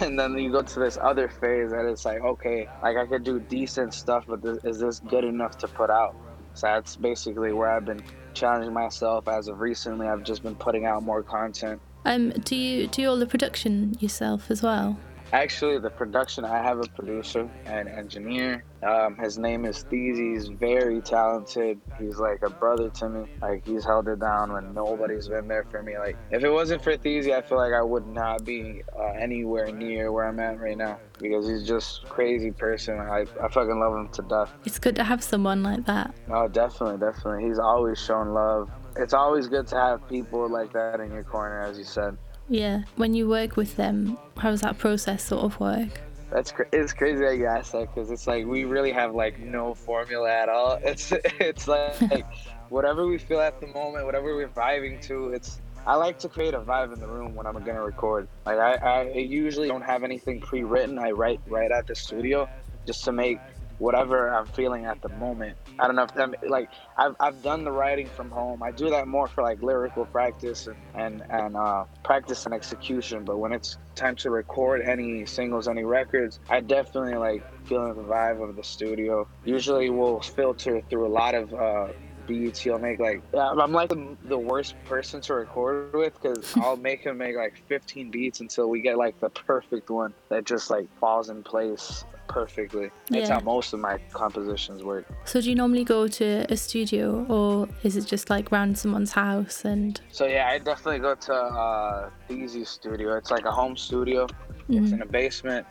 And 0.00 0.18
then 0.18 0.36
you 0.38 0.50
go 0.50 0.62
to 0.62 0.80
this 0.80 0.96
other 1.00 1.28
phase 1.28 1.70
that 1.70 1.84
it's 1.90 2.04
like, 2.06 2.20
okay, 2.22 2.70
like 2.82 2.96
I 2.96 3.06
could 3.06 3.22
do 3.22 3.38
decent 3.38 3.92
stuff, 3.94 4.24
but 4.26 4.42
this, 4.42 4.58
is 4.64 4.80
this 4.80 4.98
good 5.00 5.24
enough 5.24 5.56
to 5.58 5.68
put 5.68 5.90
out? 5.90 6.16
So 6.54 6.66
that's 6.68 6.96
basically 6.96 7.52
where 7.52 7.68
I've 7.70 7.84
been 7.84 8.00
challenging 8.34 8.72
myself 8.72 9.28
as 9.28 9.48
of 9.48 9.60
recently. 9.60 10.06
I've 10.06 10.24
just 10.24 10.42
been 10.42 10.54
putting 10.56 10.84
out 10.84 11.02
more 11.02 11.22
content. 11.22 11.80
Um, 12.04 12.30
do 12.30 12.54
you 12.54 12.86
do 12.86 13.08
all 13.08 13.16
the 13.16 13.26
production 13.26 13.96
yourself 14.00 14.50
as 14.50 14.62
well? 14.62 14.98
Actually, 15.32 15.78
the 15.78 15.90
production, 15.90 16.44
I 16.44 16.62
have 16.62 16.78
a 16.78 16.86
producer 16.88 17.48
and 17.66 17.88
engineer. 17.88 18.64
Um, 18.82 19.16
his 19.16 19.38
name 19.38 19.64
is 19.64 19.84
Theezy. 19.90 20.34
He's 20.34 20.48
very 20.48 21.00
talented. 21.00 21.80
He's 21.98 22.18
like 22.18 22.42
a 22.42 22.50
brother 22.50 22.90
to 22.90 23.08
me. 23.08 23.26
Like, 23.40 23.66
he's 23.66 23.84
held 23.84 24.08
it 24.08 24.20
down 24.20 24.52
when 24.52 24.74
nobody's 24.74 25.28
been 25.28 25.48
there 25.48 25.64
for 25.70 25.82
me. 25.82 25.98
Like, 25.98 26.16
if 26.30 26.44
it 26.44 26.50
wasn't 26.50 26.82
for 26.84 26.96
Theezy, 26.96 27.34
I 27.34 27.42
feel 27.42 27.58
like 27.58 27.72
I 27.72 27.82
would 27.82 28.06
not 28.06 28.44
be 28.44 28.82
uh, 28.96 29.12
anywhere 29.12 29.72
near 29.72 30.12
where 30.12 30.26
I'm 30.28 30.38
at 30.38 30.60
right 30.60 30.76
now 30.76 30.98
because 31.18 31.48
he's 31.48 31.66
just 31.66 32.04
crazy 32.04 32.50
person. 32.50 32.98
I, 32.98 33.24
I 33.42 33.48
fucking 33.48 33.78
love 33.78 33.94
him 33.94 34.08
to 34.10 34.22
death. 34.22 34.50
It's 34.64 34.78
good 34.78 34.96
to 34.96 35.04
have 35.04 35.22
someone 35.22 35.62
like 35.62 35.86
that. 35.86 36.14
Oh, 36.28 36.46
definitely, 36.48 36.98
definitely. 36.98 37.48
He's 37.48 37.58
always 37.58 37.98
shown 37.98 38.34
love. 38.34 38.70
It's 38.96 39.14
always 39.14 39.48
good 39.48 39.66
to 39.68 39.76
have 39.76 40.08
people 40.08 40.48
like 40.48 40.72
that 40.74 41.00
in 41.00 41.10
your 41.12 41.24
corner, 41.24 41.60
as 41.60 41.78
you 41.78 41.84
said. 41.84 42.16
Yeah. 42.48 42.82
When 42.96 43.14
you 43.14 43.28
work 43.28 43.56
with 43.56 43.76
them, 43.76 44.18
how 44.36 44.50
does 44.50 44.60
that 44.60 44.78
process 44.78 45.22
sort 45.24 45.44
of 45.44 45.58
work? 45.60 45.88
That's 46.30 46.52
it's 46.72 46.92
crazy 46.92 47.20
that 47.20 47.36
you 47.36 47.46
asked 47.46 47.72
that 47.72 47.94
because 47.94 48.10
it's 48.10 48.26
like 48.26 48.44
we 48.46 48.64
really 48.64 48.90
have 48.92 49.14
like 49.14 49.38
no 49.38 49.74
formula 49.74 50.30
at 50.30 50.48
all. 50.48 50.78
It's 50.84 51.12
it's 51.40 51.68
like, 51.68 52.00
like 52.10 52.26
whatever 52.70 53.06
we 53.06 53.18
feel 53.18 53.40
at 53.40 53.60
the 53.60 53.68
moment, 53.68 54.04
whatever 54.04 54.34
we're 54.34 54.48
vibing 54.48 55.00
to. 55.02 55.28
It's 55.28 55.60
I 55.86 55.96
like 55.96 56.18
to 56.20 56.28
create 56.28 56.54
a 56.54 56.60
vibe 56.60 56.92
in 56.94 57.00
the 57.00 57.06
room 57.06 57.34
when 57.34 57.46
I'm 57.46 57.62
gonna 57.62 57.82
record. 57.82 58.26
Like 58.46 58.58
I, 58.58 58.74
I 58.74 59.02
usually 59.12 59.68
don't 59.68 59.82
have 59.82 60.02
anything 60.02 60.40
pre-written. 60.40 60.98
I 60.98 61.10
write 61.10 61.40
right 61.46 61.70
at 61.70 61.86
the 61.86 61.94
studio 61.94 62.48
just 62.86 63.04
to 63.04 63.12
make 63.12 63.38
whatever 63.78 64.28
I'm 64.34 64.46
feeling 64.46 64.86
at 64.86 65.02
the 65.02 65.10
moment. 65.10 65.56
I 65.78 65.86
don't 65.86 65.96
know 65.96 66.04
if 66.04 66.14
that 66.14 66.48
like 66.48 66.70
I've, 66.96 67.16
I've 67.20 67.42
done 67.42 67.64
the 67.64 67.72
writing 67.72 68.08
from 68.08 68.30
home. 68.30 68.62
I 68.62 68.70
do 68.70 68.90
that 68.90 69.08
more 69.08 69.28
for 69.28 69.42
like 69.42 69.62
lyrical 69.62 70.04
practice 70.06 70.66
and 70.66 70.76
and, 70.94 71.22
and 71.30 71.56
uh, 71.56 71.84
practice 72.02 72.44
and 72.44 72.54
execution. 72.54 73.24
But 73.24 73.38
when 73.38 73.52
it's 73.52 73.78
time 73.94 74.16
to 74.16 74.30
record 74.30 74.82
any 74.82 75.26
singles, 75.26 75.68
any 75.68 75.84
records, 75.84 76.38
I 76.48 76.60
definitely 76.60 77.16
like 77.16 77.42
feeling 77.66 77.94
the 77.94 78.02
vibe 78.02 78.46
of 78.46 78.56
the 78.56 78.64
studio. 78.64 79.26
Usually 79.44 79.90
we'll 79.90 80.20
filter 80.20 80.80
through 80.88 81.06
a 81.06 81.08
lot 81.08 81.34
of 81.34 81.52
uh, 81.54 81.88
beats. 82.26 82.60
He'll 82.60 82.78
make 82.78 82.98
like 82.98 83.22
I'm 83.34 83.72
like 83.72 83.88
the, 83.88 84.16
the 84.24 84.38
worst 84.38 84.74
person 84.84 85.20
to 85.22 85.34
record 85.34 85.92
with 85.94 86.20
because 86.20 86.56
I'll 86.60 86.76
make 86.76 87.00
him 87.00 87.18
make 87.18 87.36
like 87.36 87.62
15 87.68 88.10
beats 88.10 88.40
until 88.40 88.68
we 88.68 88.80
get 88.80 88.96
like 88.96 89.18
the 89.20 89.30
perfect 89.30 89.90
one 89.90 90.14
that 90.28 90.44
just 90.44 90.70
like 90.70 90.88
falls 90.98 91.28
in 91.28 91.42
place 91.42 92.04
perfectly. 92.28 92.90
That's 93.10 93.28
Yeah. 93.28 93.34
how 93.34 93.40
most 93.40 93.72
of 93.72 93.80
my 93.80 93.98
compositions 94.12 94.82
work. 94.82 95.06
So 95.24 95.40
do 95.40 95.48
you 95.48 95.54
normally 95.54 95.84
go 95.84 96.08
to 96.08 96.46
a 96.50 96.56
studio 96.56 97.24
or 97.28 97.68
is 97.82 97.96
it 97.96 98.06
just 98.06 98.30
like 98.30 98.50
round 98.52 98.78
someone's 98.78 99.12
house 99.12 99.64
and 99.64 100.00
So 100.10 100.26
yeah, 100.26 100.48
I 100.48 100.58
definitely 100.58 101.00
go 101.00 101.14
to 101.14 101.34
uh, 101.34 102.10
Easy 102.30 102.64
Studio. 102.64 103.16
It's 103.16 103.30
like 103.30 103.44
a 103.44 103.52
home 103.52 103.76
studio. 103.76 104.26
It's 104.68 104.92
in 104.92 105.02
a 105.02 105.06
basement. 105.06 105.66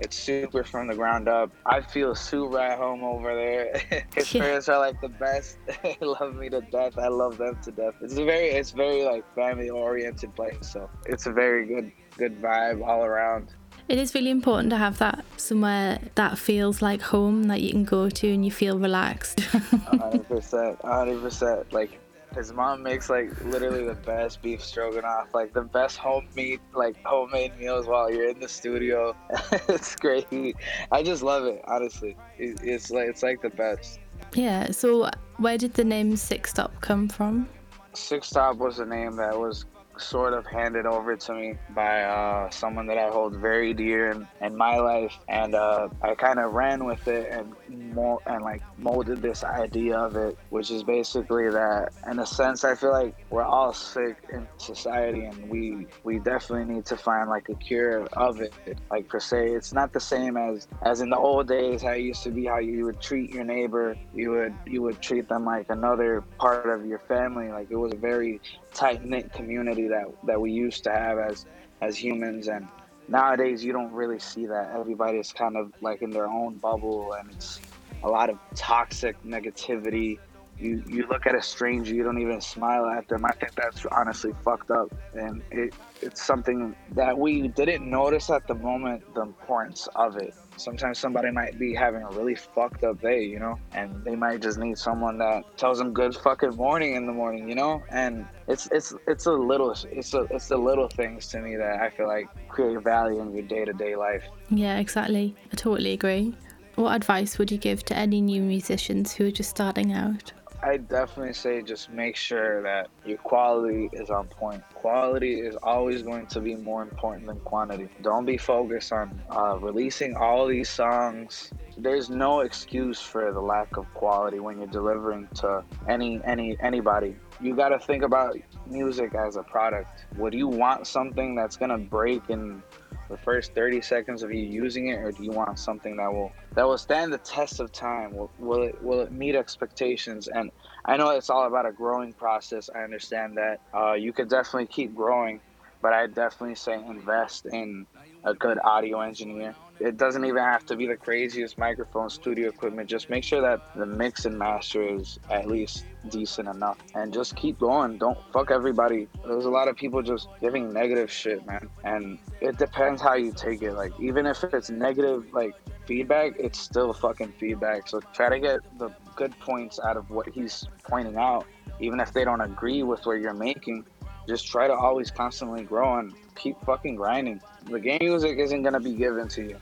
It's 0.00 0.16
super 0.16 0.62
from 0.64 0.88
the 0.88 0.94
ground 0.94 1.28
up. 1.28 1.50
I 1.64 1.80
feel 1.80 2.14
super 2.14 2.58
at 2.58 2.76
home 2.78 3.02
over 3.04 3.34
there. 3.34 4.04
His 4.14 4.32
Yeah. 4.34 4.42
parents 4.42 4.68
are 4.68 4.78
like 4.78 5.00
the 5.00 5.08
best. 5.08 5.58
they 5.82 5.96
love 6.00 6.34
me 6.34 6.48
to 6.50 6.60
death. 6.60 6.98
I 6.98 7.08
love 7.08 7.38
them 7.38 7.56
to 7.62 7.70
death. 7.70 7.94
It's 8.02 8.14
a 8.18 8.24
very, 8.24 8.48
it's 8.48 8.72
very 8.72 9.02
like 9.04 9.24
family 9.34 9.70
oriented 9.70 10.34
place. 10.34 10.58
So 10.62 10.90
it's 11.06 11.26
a 11.26 11.32
very 11.32 11.66
good, 11.66 11.92
good 12.18 12.40
vibe 12.42 12.86
all 12.86 13.04
around. 13.04 13.54
It 13.88 13.98
is 13.98 14.14
really 14.14 14.30
important 14.30 14.70
to 14.70 14.76
have 14.76 14.98
that 14.98 15.24
somewhere 15.36 16.00
that 16.16 16.38
feels 16.38 16.82
like 16.82 17.00
home 17.00 17.44
that 17.44 17.60
you 17.60 17.70
can 17.70 17.84
go 17.84 18.10
to 18.10 18.32
and 18.32 18.44
you 18.44 18.50
feel 18.50 18.78
relaxed. 18.78 19.40
hundred 19.40 20.26
percent, 20.26 20.80
hundred 20.82 21.20
percent. 21.22 21.72
Like 21.72 22.00
his 22.34 22.52
mom 22.52 22.82
makes 22.82 23.08
like 23.08 23.30
literally 23.44 23.84
the 23.84 23.94
best 23.94 24.42
beef 24.42 24.62
stroganoff, 24.62 25.32
like 25.34 25.52
the 25.52 25.62
best 25.62 25.98
homemade 25.98 26.60
like 26.74 26.96
homemade 27.04 27.56
meals 27.58 27.86
while 27.86 28.10
you're 28.10 28.28
in 28.28 28.40
the 28.40 28.48
studio. 28.48 29.14
it's 29.68 29.94
great. 29.94 30.56
I 30.90 31.04
just 31.04 31.22
love 31.22 31.44
it, 31.44 31.62
honestly. 31.68 32.16
It's 32.38 32.90
like 32.90 33.08
it's 33.08 33.22
like 33.22 33.40
the 33.40 33.50
best. 33.50 34.00
Yeah. 34.34 34.72
So 34.72 35.10
where 35.36 35.58
did 35.58 35.74
the 35.74 35.84
name 35.84 36.16
Sick 36.16 36.48
Stop 36.48 36.72
come 36.80 37.08
from? 37.08 37.48
Sick 37.94 38.24
Stop 38.24 38.56
was 38.56 38.80
a 38.80 38.84
name 38.84 39.14
that 39.16 39.38
was 39.38 39.64
sort 39.98 40.32
of 40.32 40.46
handed 40.46 40.86
over 40.86 41.16
to 41.16 41.34
me 41.34 41.54
by 41.70 42.02
uh, 42.02 42.50
someone 42.50 42.86
that 42.86 42.98
I 42.98 43.08
hold 43.08 43.36
very 43.36 43.74
dear 43.74 44.10
in, 44.12 44.28
in 44.40 44.56
my 44.56 44.76
life, 44.76 45.18
and 45.28 45.54
uh, 45.54 45.88
I 46.02 46.14
kind 46.14 46.38
of 46.38 46.52
ran 46.52 46.84
with 46.84 47.06
it 47.08 47.30
and 47.30 47.54
mo- 47.94 48.20
and 48.26 48.42
like 48.42 48.62
molded 48.78 49.22
this 49.22 49.44
idea 49.44 49.96
of 49.96 50.16
it, 50.16 50.38
which 50.50 50.70
is 50.70 50.82
basically 50.82 51.50
that 51.50 51.92
in 52.10 52.18
a 52.18 52.26
sense 52.26 52.64
I 52.64 52.74
feel 52.74 52.92
like 52.92 53.14
we're 53.30 53.44
all 53.44 53.72
sick 53.72 54.16
in 54.32 54.46
society, 54.58 55.24
and 55.24 55.48
we 55.48 55.86
we 56.04 56.18
definitely 56.18 56.74
need 56.74 56.86
to 56.86 56.96
find 56.96 57.28
like 57.28 57.48
a 57.48 57.54
cure 57.54 58.06
of 58.12 58.40
it. 58.40 58.52
Like 58.90 59.08
per 59.08 59.20
se, 59.20 59.50
it's 59.52 59.72
not 59.72 59.92
the 59.92 60.00
same 60.00 60.36
as 60.36 60.66
as 60.82 61.00
in 61.00 61.10
the 61.10 61.18
old 61.18 61.48
days 61.48 61.82
how 61.82 61.92
it 61.92 62.00
used 62.00 62.22
to 62.24 62.30
be 62.30 62.44
how 62.46 62.58
you 62.58 62.84
would 62.84 63.00
treat 63.00 63.32
your 63.32 63.44
neighbor, 63.44 63.96
you 64.14 64.30
would 64.30 64.54
you 64.66 64.82
would 64.82 65.00
treat 65.00 65.28
them 65.28 65.44
like 65.44 65.70
another 65.70 66.22
part 66.38 66.68
of 66.68 66.86
your 66.86 66.98
family. 67.00 67.50
Like 67.50 67.70
it 67.70 67.76
was 67.76 67.92
very 67.94 68.40
tight 68.76 69.04
knit 69.04 69.32
community 69.32 69.88
that 69.88 70.06
that 70.24 70.40
we 70.40 70.52
used 70.52 70.84
to 70.84 70.90
have 70.90 71.18
as 71.18 71.46
as 71.80 71.96
humans. 71.96 72.48
And 72.48 72.68
nowadays 73.08 73.64
you 73.64 73.72
don't 73.72 73.92
really 73.92 74.18
see 74.18 74.46
that. 74.46 74.72
Everybody's 74.74 75.32
kind 75.32 75.56
of 75.56 75.72
like 75.80 76.02
in 76.02 76.10
their 76.10 76.26
own 76.28 76.54
bubble 76.56 77.14
and 77.14 77.30
it's 77.32 77.60
a 78.02 78.08
lot 78.08 78.28
of 78.30 78.38
toxic 78.54 79.16
negativity 79.24 80.18
you 80.58 80.82
you 80.86 81.06
look 81.08 81.26
at 81.26 81.34
a 81.34 81.42
stranger 81.42 81.94
you 81.94 82.02
don't 82.02 82.20
even 82.20 82.40
smile 82.40 82.86
at 82.86 83.06
them 83.08 83.24
i 83.24 83.32
think 83.32 83.54
that's 83.54 83.84
honestly 83.86 84.32
fucked 84.44 84.70
up 84.70 84.92
and 85.14 85.42
it 85.50 85.74
it's 86.02 86.22
something 86.22 86.74
that 86.92 87.16
we 87.16 87.48
didn't 87.48 87.88
notice 87.88 88.30
at 88.30 88.46
the 88.46 88.54
moment 88.54 89.02
the 89.14 89.22
importance 89.22 89.88
of 89.94 90.16
it 90.16 90.34
sometimes 90.56 90.98
somebody 90.98 91.30
might 91.30 91.58
be 91.58 91.74
having 91.74 92.02
a 92.02 92.08
really 92.10 92.34
fucked 92.34 92.82
up 92.84 93.00
day 93.00 93.22
you 93.22 93.38
know 93.38 93.58
and 93.72 94.04
they 94.04 94.16
might 94.16 94.40
just 94.40 94.58
need 94.58 94.78
someone 94.78 95.18
that 95.18 95.44
tells 95.58 95.78
them 95.78 95.92
good 95.92 96.14
fucking 96.16 96.56
morning 96.56 96.94
in 96.94 97.06
the 97.06 97.12
morning 97.12 97.48
you 97.48 97.54
know 97.54 97.82
and 97.90 98.26
it's 98.48 98.68
it's 98.72 98.94
it's 99.06 99.26
a 99.26 99.32
little 99.32 99.74
it's 99.90 100.14
a 100.14 100.20
it's 100.30 100.48
the 100.48 100.56
little 100.56 100.88
things 100.88 101.26
to 101.26 101.40
me 101.40 101.56
that 101.56 101.80
i 101.80 101.90
feel 101.90 102.06
like 102.06 102.26
create 102.48 102.80
value 102.82 103.20
in 103.20 103.34
your 103.34 103.42
day-to-day 103.42 103.94
life 103.96 104.22
Yeah, 104.50 104.78
exactly. 104.78 105.34
I 105.52 105.56
totally 105.56 105.92
agree. 105.92 106.34
What 106.76 106.94
advice 106.94 107.38
would 107.38 107.50
you 107.50 107.58
give 107.58 107.82
to 107.84 107.96
any 107.96 108.20
new 108.20 108.42
musicians 108.42 109.12
who 109.14 109.26
are 109.26 109.30
just 109.30 109.50
starting 109.50 109.92
out? 109.92 110.32
I 110.62 110.78
definitely 110.78 111.34
say 111.34 111.62
just 111.62 111.90
make 111.90 112.16
sure 112.16 112.62
that 112.62 112.88
your 113.04 113.18
quality 113.18 113.90
is 113.92 114.10
on 114.10 114.26
point. 114.28 114.62
Quality 114.74 115.40
is 115.40 115.56
always 115.62 116.02
going 116.02 116.26
to 116.28 116.40
be 116.40 116.54
more 116.54 116.82
important 116.82 117.26
than 117.26 117.38
quantity. 117.40 117.88
Don't 118.02 118.24
be 118.24 118.36
focused 118.36 118.92
on 118.92 119.20
uh, 119.30 119.58
releasing 119.58 120.16
all 120.16 120.46
these 120.46 120.68
songs. 120.68 121.50
There's 121.76 122.08
no 122.08 122.40
excuse 122.40 123.00
for 123.00 123.32
the 123.32 123.40
lack 123.40 123.76
of 123.76 123.92
quality 123.94 124.40
when 124.40 124.58
you're 124.58 124.66
delivering 124.66 125.28
to 125.36 125.62
any 125.88 126.20
any 126.24 126.56
anybody. 126.60 127.16
You 127.40 127.54
got 127.54 127.68
to 127.68 127.78
think 127.78 128.02
about 128.02 128.36
music 128.66 129.14
as 129.14 129.36
a 129.36 129.42
product. 129.42 130.06
Would 130.16 130.32
you 130.32 130.48
want 130.48 130.86
something 130.86 131.34
that's 131.34 131.56
gonna 131.56 131.78
break 131.78 132.22
in 132.30 132.62
the 133.08 133.18
first 133.18 133.54
30 133.54 133.80
seconds 133.82 134.22
of 134.22 134.32
you 134.32 134.40
using 134.40 134.88
it 134.88 134.96
or 134.96 135.12
do 135.12 135.22
you 135.22 135.30
want 135.32 135.58
something 135.58 135.96
that 135.96 136.12
will 136.12 136.32
that 136.56 136.66
will 136.66 136.78
stand 136.78 137.12
the 137.12 137.18
test 137.18 137.60
of 137.60 137.70
time? 137.72 138.14
Will, 138.14 138.30
will 138.38 138.62
it 138.64 138.76
will 138.82 139.00
it 139.02 139.12
meet 139.12 139.34
expectations? 139.34 140.28
And 140.28 140.50
i 140.86 140.96
know 140.96 141.10
it's 141.10 141.30
all 141.30 141.46
about 141.46 141.66
a 141.66 141.72
growing 141.72 142.14
process. 142.14 142.68
I 142.74 142.80
understand 142.80 143.36
that 143.36 143.60
uh, 143.76 143.94
you 143.94 144.12
could 144.12 144.28
definitely 144.30 144.68
keep 144.68 144.94
growing 144.94 145.40
but 145.82 145.92
i 145.92 146.06
definitely 146.06 146.54
say 146.56 146.74
invest 146.74 147.46
in 147.52 147.86
a 148.24 148.34
good 148.34 148.58
audio 148.64 149.00
engineer 149.00 149.54
it 149.78 149.96
doesn't 149.96 150.24
even 150.24 150.42
have 150.42 150.64
to 150.66 150.76
be 150.76 150.86
the 150.86 150.96
craziest 150.96 151.58
microphone 151.58 152.08
studio 152.08 152.48
equipment. 152.48 152.88
Just 152.88 153.10
make 153.10 153.24
sure 153.24 153.40
that 153.40 153.60
the 153.76 153.86
mix 153.86 154.24
and 154.24 154.38
master 154.38 154.82
is 154.82 155.18
at 155.30 155.46
least 155.46 155.84
decent 156.08 156.48
enough. 156.48 156.78
And 156.94 157.12
just 157.12 157.36
keep 157.36 157.58
going. 157.58 157.98
Don't 157.98 158.18
fuck 158.32 158.50
everybody. 158.50 159.08
There's 159.26 159.44
a 159.44 159.50
lot 159.50 159.68
of 159.68 159.76
people 159.76 160.02
just 160.02 160.28
giving 160.40 160.72
negative 160.72 161.10
shit 161.10 161.46
man. 161.46 161.68
And 161.84 162.18
it 162.40 162.56
depends 162.58 163.02
how 163.02 163.14
you 163.14 163.32
take 163.32 163.62
it. 163.62 163.74
Like 163.74 163.92
even 164.00 164.26
if 164.26 164.42
it's 164.44 164.70
negative 164.70 165.26
like 165.32 165.54
feedback 165.86 166.32
it's 166.38 166.58
still 166.58 166.92
fucking 166.92 167.34
feedback. 167.38 167.88
So 167.88 168.00
try 168.12 168.30
to 168.30 168.38
get 168.38 168.60
the 168.78 168.90
good 169.14 169.38
points 169.40 169.78
out 169.78 169.96
of 169.96 170.10
what 170.10 170.28
he's 170.28 170.66
pointing 170.84 171.16
out 171.16 171.46
even 171.80 172.00
if 172.00 172.12
they 172.12 172.24
don't 172.24 172.40
agree 172.40 172.82
with 172.82 173.04
what 173.04 173.20
you're 173.20 173.34
making 173.34 173.84
just 174.26 174.46
try 174.46 174.66
to 174.66 174.74
always 174.74 175.10
constantly 175.10 175.62
grow 175.62 175.98
and 175.98 176.12
keep 176.34 176.56
fucking 176.64 176.96
grinding 176.96 177.40
the 177.64 177.80
game 177.80 177.98
music 178.00 178.38
isn't 178.38 178.62
gonna 178.62 178.80
be 178.80 178.94
given 178.94 179.28
to 179.28 179.42
you 179.42 179.56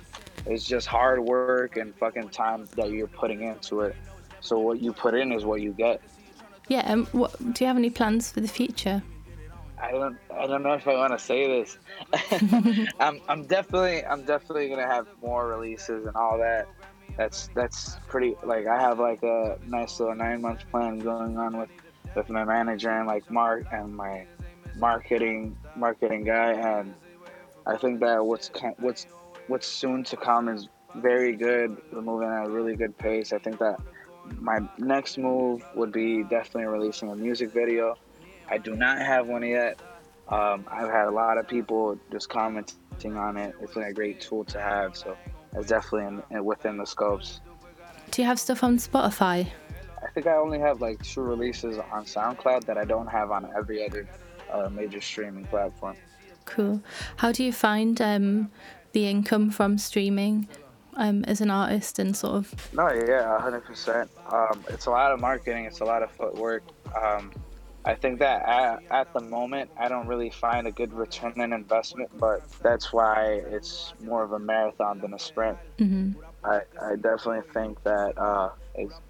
it's 0.47 0.65
just 0.65 0.87
hard 0.87 1.21
work 1.21 1.77
and 1.77 1.95
fucking 1.97 2.29
time 2.29 2.67
that 2.77 2.91
you're 2.91 3.07
putting 3.07 3.43
into 3.43 3.81
it 3.81 3.97
so 4.41 4.59
what 4.59 4.81
you 4.81 4.93
put 4.93 5.15
in 5.15 5.33
is 5.33 5.45
what 5.45 5.61
you 5.61 5.73
get 5.73 6.01
Yeah, 6.69 6.81
um, 6.91 7.07
what, 7.13 7.37
do 7.55 7.65
you 7.65 7.69
have 7.69 7.77
any 7.77 7.91
plans 7.91 8.31
for 8.33 8.41
the 8.41 8.49
future? 8.49 9.03
I 9.81 9.91
don't 9.91 10.17
I 10.35 10.47
don't 10.47 10.63
know 10.63 10.73
if 10.73 10.89
I 10.89 10.95
want 10.95 11.13
to 11.13 11.19
say 11.19 11.47
this. 11.47 11.79
I'm 13.01 13.21
I'm 13.29 13.45
definitely 13.45 14.05
I'm 14.05 14.25
definitely 14.25 14.69
gonna 14.69 14.87
have 14.87 15.07
more 15.21 15.49
releases 15.49 16.07
and 16.07 16.17
all 16.17 16.39
that. 16.39 16.69
That's 17.17 17.49
that's 17.55 17.97
pretty 18.09 18.35
like 18.43 18.67
I 18.67 18.81
have 18.81 18.99
like 18.99 19.23
a 19.23 19.59
nice 19.67 20.01
little 20.01 20.15
nine 20.15 20.41
month 20.41 20.61
plan 20.71 21.01
going 21.01 21.37
on 21.37 21.59
with 21.59 21.71
with 22.15 22.31
my 22.31 22.45
manager 22.45 22.91
and 22.91 23.07
like 23.07 23.31
Mark 23.31 23.67
and 23.73 23.95
my 23.95 24.27
marketing 24.77 25.57
marketing 25.77 26.25
guy 26.25 26.53
and 26.53 26.95
I 27.67 27.77
think 27.77 28.01
that 28.01 28.25
what's 28.25 28.51
what's 28.79 29.07
what's 29.47 29.67
soon 29.67 30.05
to 30.05 30.17
come 30.17 30.49
is 30.49 30.69
very 30.97 31.35
good. 31.35 31.77
We're 31.93 32.03
moving 32.03 32.29
at 32.29 32.47
a 32.47 32.51
really 32.51 32.77
good 32.77 32.97
pace. 32.97 33.33
I 33.33 33.39
think 33.39 33.59
that 33.59 33.81
my 34.39 34.61
next 34.79 35.19
move 35.19 35.65
would 35.75 35.93
be 35.93 36.23
definitely 36.25 36.65
releasing 36.65 37.11
a 37.11 37.17
music 37.17 37.53
video. 37.53 37.97
I 38.49 38.59
do 38.59 38.77
not 38.77 38.99
have 38.99 39.27
one 39.27 39.43
yet. 39.43 39.81
Um, 40.29 40.65
I've 40.71 40.91
had 40.91 41.07
a 41.07 41.11
lot 41.11 41.39
of 41.39 41.47
people 41.49 41.99
just 42.11 42.29
commenting 42.29 43.17
on 43.17 43.37
it. 43.37 43.55
It's 43.61 43.75
been 43.75 43.85
a 43.85 43.93
great 43.93 44.21
tool 44.21 44.45
to 44.45 44.61
have, 44.61 44.97
so 44.97 45.17
it's 45.55 45.69
definitely 45.69 46.07
in, 46.31 46.37
in, 46.37 46.45
within 46.45 46.79
the 46.79 46.87
scopes. 46.87 47.41
Do 48.11 48.23
you 48.23 48.29
have 48.29 48.39
stuff 48.39 48.63
on 48.65 48.79
Spotify? 48.79 49.49
I 50.03 50.07
think 50.15 50.27
I 50.27 50.37
only 50.37 50.59
have 50.61 50.81
like 50.81 51.03
two 51.03 51.23
releases 51.23 51.79
on 51.79 52.05
SoundCloud 52.05 52.65
that 52.65 52.79
I 52.79 52.85
don't 52.85 53.07
have 53.07 53.31
on 53.31 53.51
every 53.57 53.85
other 53.87 54.07
uh, 54.55 54.69
major 54.71 55.01
streaming 55.01 55.45
platform. 55.47 55.97
Cool. 56.45 56.83
How 57.17 57.33
do 57.33 57.43
you 57.43 57.53
find 57.53 58.01
um, 58.01 58.51
the 58.93 59.09
income 59.09 59.51
from 59.51 59.79
streaming 59.79 60.47
um, 60.97 61.25
as 61.25 61.41
an 61.41 61.51
artist 61.51 61.99
and 61.99 62.17
sort 62.17 62.35
of? 62.35 62.75
No, 62.75 62.93
yeah, 62.93 63.39
hundred 63.41 63.65
percent. 63.65 64.11
Um, 64.31 64.65
it's 64.69 64.87
a 64.87 64.91
lot 64.91 65.13
of 65.13 65.21
marketing. 65.21 65.65
It's 65.65 65.81
a 65.81 65.85
lot 65.85 66.03
of 66.03 66.11
footwork. 66.11 66.63
Um, 66.95 67.33
I 67.87 67.95
think 67.95 68.19
that 68.21 68.43
at, 68.49 68.83
at 68.91 69.13
the 69.13 69.21
moment, 69.21 69.71
I 69.77 69.89
don't 69.89 70.07
really 70.07 70.31
find 70.31 70.67
a 70.67 70.73
good 70.73 70.93
return 70.95 71.35
on 71.39 71.53
investment, 71.53 72.11
but 72.19 72.49
that's 72.63 72.93
why 72.93 73.43
it's 73.47 73.93
more 74.03 74.23
of 74.23 74.33
a 74.33 74.39
marathon 74.39 75.01
than 75.01 75.13
a 75.13 75.19
sprint. 75.19 75.59
hmm 75.79 76.13
I, 76.45 76.61
I 76.81 76.97
definitely 76.97 77.51
think 77.53 77.83
that 77.85 78.19
uh, 78.19 78.51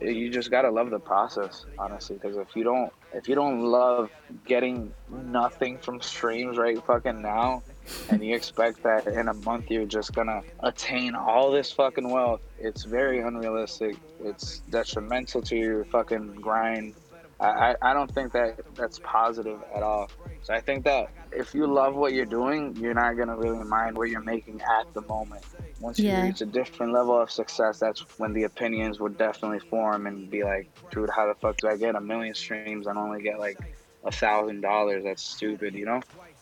you 0.01 0.31
just 0.31 0.51
gotta 0.51 0.71
love 0.71 0.91
the 0.91 1.01
process, 1.01 1.65
honestly. 1.79 2.17
Because 2.17 2.37
if 2.37 2.55
you 2.55 2.65
don't, 2.65 2.93
if 3.13 3.29
you 3.29 3.35
don't 3.35 3.63
love 3.63 4.11
getting 4.47 4.93
nothing 5.11 5.79
from 5.79 6.01
streams 6.01 6.57
right 6.57 6.83
fucking 6.85 7.21
now, 7.21 7.63
and 8.09 8.25
you 8.25 8.35
expect 8.35 8.83
that 8.85 9.07
in 9.07 9.29
a 9.29 9.35
month 9.35 9.71
you're 9.71 9.85
just 9.85 10.15
gonna 10.15 10.43
attain 10.61 11.15
all 11.15 11.51
this 11.51 11.73
fucking 11.73 12.09
wealth, 12.09 12.41
it's 12.59 12.85
very 12.85 13.21
unrealistic. 13.21 13.97
It's 14.23 14.61
detrimental 14.71 15.43
to 15.43 15.57
your 15.57 15.85
fucking 15.87 16.37
grind. 16.37 16.95
I, 17.41 17.47
I, 17.47 17.75
I 17.83 17.95
don't 17.95 18.13
think 18.15 18.33
that 18.33 18.61
that's 18.77 19.01
positive 19.03 19.59
at 19.75 19.83
all. 19.83 20.09
So 20.43 20.55
I 20.55 20.61
think 20.61 20.85
that 20.85 21.11
if 21.33 21.53
you 21.55 21.67
love 21.67 21.95
what 21.97 22.13
you're 22.13 22.27
doing, 22.27 22.77
you're 22.77 22.95
not 22.95 23.17
gonna 23.17 23.37
really 23.37 23.65
mind 23.65 23.97
what 23.97 24.11
you're 24.11 24.23
making 24.23 24.61
at 24.61 24.93
the 24.95 25.01
moment. 25.03 25.45
Once 25.85 25.99
you 25.99 26.17
reach 26.23 26.41
a 26.41 26.47
different 26.47 26.95
level 26.95 27.21
of 27.21 27.31
success, 27.31 27.79
that's 27.79 28.01
when 28.19 28.33
the 28.33 28.45
opinions 28.45 29.01
would 29.01 29.19
definitely 29.19 29.59
form 29.59 30.07
and 30.07 30.31
be 30.31 30.43
like, 30.43 30.67
dude, 30.91 31.11
how 31.11 31.27
the 31.27 31.35
fuck 31.35 31.59
do 31.59 31.69
I 31.69 31.77
get 31.77 31.95
a 31.95 32.01
million 32.01 32.35
streams 32.35 32.87
and 32.87 32.97
only 32.97 33.21
get 33.21 33.39
like 33.39 33.59
a 34.03 34.11
thousand 34.11 34.63
dollars? 34.63 35.05
That's 35.05 35.23
stupid, 35.23 35.75
you 35.75 35.85
know? 35.85 36.01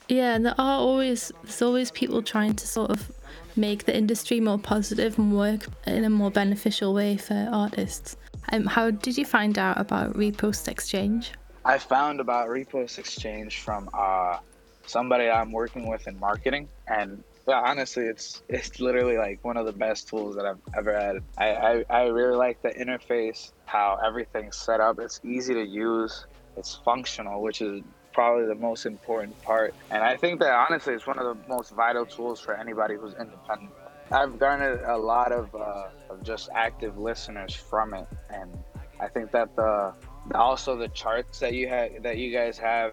Yeah, 0.09 0.36
and 0.36 0.47
there 0.47 0.55
are 0.59 0.78
always 0.78 1.32
there's 1.43 1.61
always 1.61 1.90
people 1.90 2.22
trying 2.22 2.55
to 2.55 2.68
sort 2.68 2.93
of 2.93 3.11
make 3.57 3.84
the 3.84 3.97
industry 3.97 4.38
more 4.38 4.59
positive 4.59 5.18
and 5.18 5.36
work 5.36 5.66
in 5.88 6.05
a 6.05 6.11
more 6.11 6.30
beneficial 6.30 6.95
way 6.95 7.16
for 7.16 7.49
artists. 7.53 8.16
Um, 8.53 8.66
how 8.66 8.93
did 8.93 9.18
you 9.18 9.24
find 9.24 9.59
out 9.59 9.76
about 9.80 10.14
Repost 10.14 10.68
Exchange? 10.68 11.32
I 11.64 11.78
found 11.78 12.20
about 12.20 12.49
Repost 12.49 13.01
Exchange 13.01 13.59
from 13.59 13.90
uh, 13.93 14.38
somebody 14.86 15.28
I'm 15.28 15.51
working 15.51 15.88
with 15.88 16.07
in 16.07 16.16
marketing, 16.20 16.68
and 16.86 17.24
yeah, 17.49 17.61
honestly, 17.64 18.05
it's 18.05 18.43
it's 18.49 18.78
literally 18.80 19.18
like 19.18 19.40
one 19.43 19.57
of 19.57 19.66
the 19.66 19.72
best 19.72 20.09
tools 20.09 20.36
that 20.36 20.47
I've 20.47 20.61
ever 20.76 20.99
had. 20.99 21.16
I, 21.36 21.49
I, 21.49 21.84
I 21.90 22.03
really 22.07 22.36
like 22.36 22.62
the 22.62 22.70
interface, 22.70 23.53
how 23.66 23.99
everything's 24.05 24.57
set 24.57 24.80
up. 24.80 24.99
It's 25.01 25.20
easy 25.24 25.55
to 25.55 25.64
use. 25.64 26.26
It's 26.57 26.76
functional, 26.84 27.43
which 27.43 27.61
is 27.61 27.82
probably 28.12 28.47
the 28.47 28.55
most 28.55 28.86
important 28.86 29.40
part. 29.43 29.74
And 29.90 30.03
I 30.05 30.16
think 30.16 30.38
that 30.40 30.53
honestly, 30.53 30.95
it's 30.95 31.07
one 31.07 31.18
of 31.18 31.24
the 31.24 31.49
most 31.49 31.70
vital 31.70 32.07
tools 32.07 32.40
for 32.40 32.55
anybody 32.55 32.95
who's 32.95 33.14
independent. 33.14 33.72
I've 34.11 34.38
garnered 34.38 34.82
a 34.82 34.97
lot 34.97 35.32
of, 35.32 35.55
uh, 35.55 35.88
of 36.11 36.22
just 36.22 36.51
active 36.55 36.99
listeners 36.99 37.55
from 37.55 37.95
it, 37.95 38.07
and 38.28 38.53
I 39.01 39.09
think 39.09 39.32
that 39.32 39.57
the 39.57 39.95
also 40.34 40.76
the 40.76 40.88
charts 40.88 41.40
that 41.40 41.55
you 41.55 41.68
had 41.68 42.03
that 42.03 42.18
you 42.18 42.32
guys 42.32 42.59
have 42.59 42.93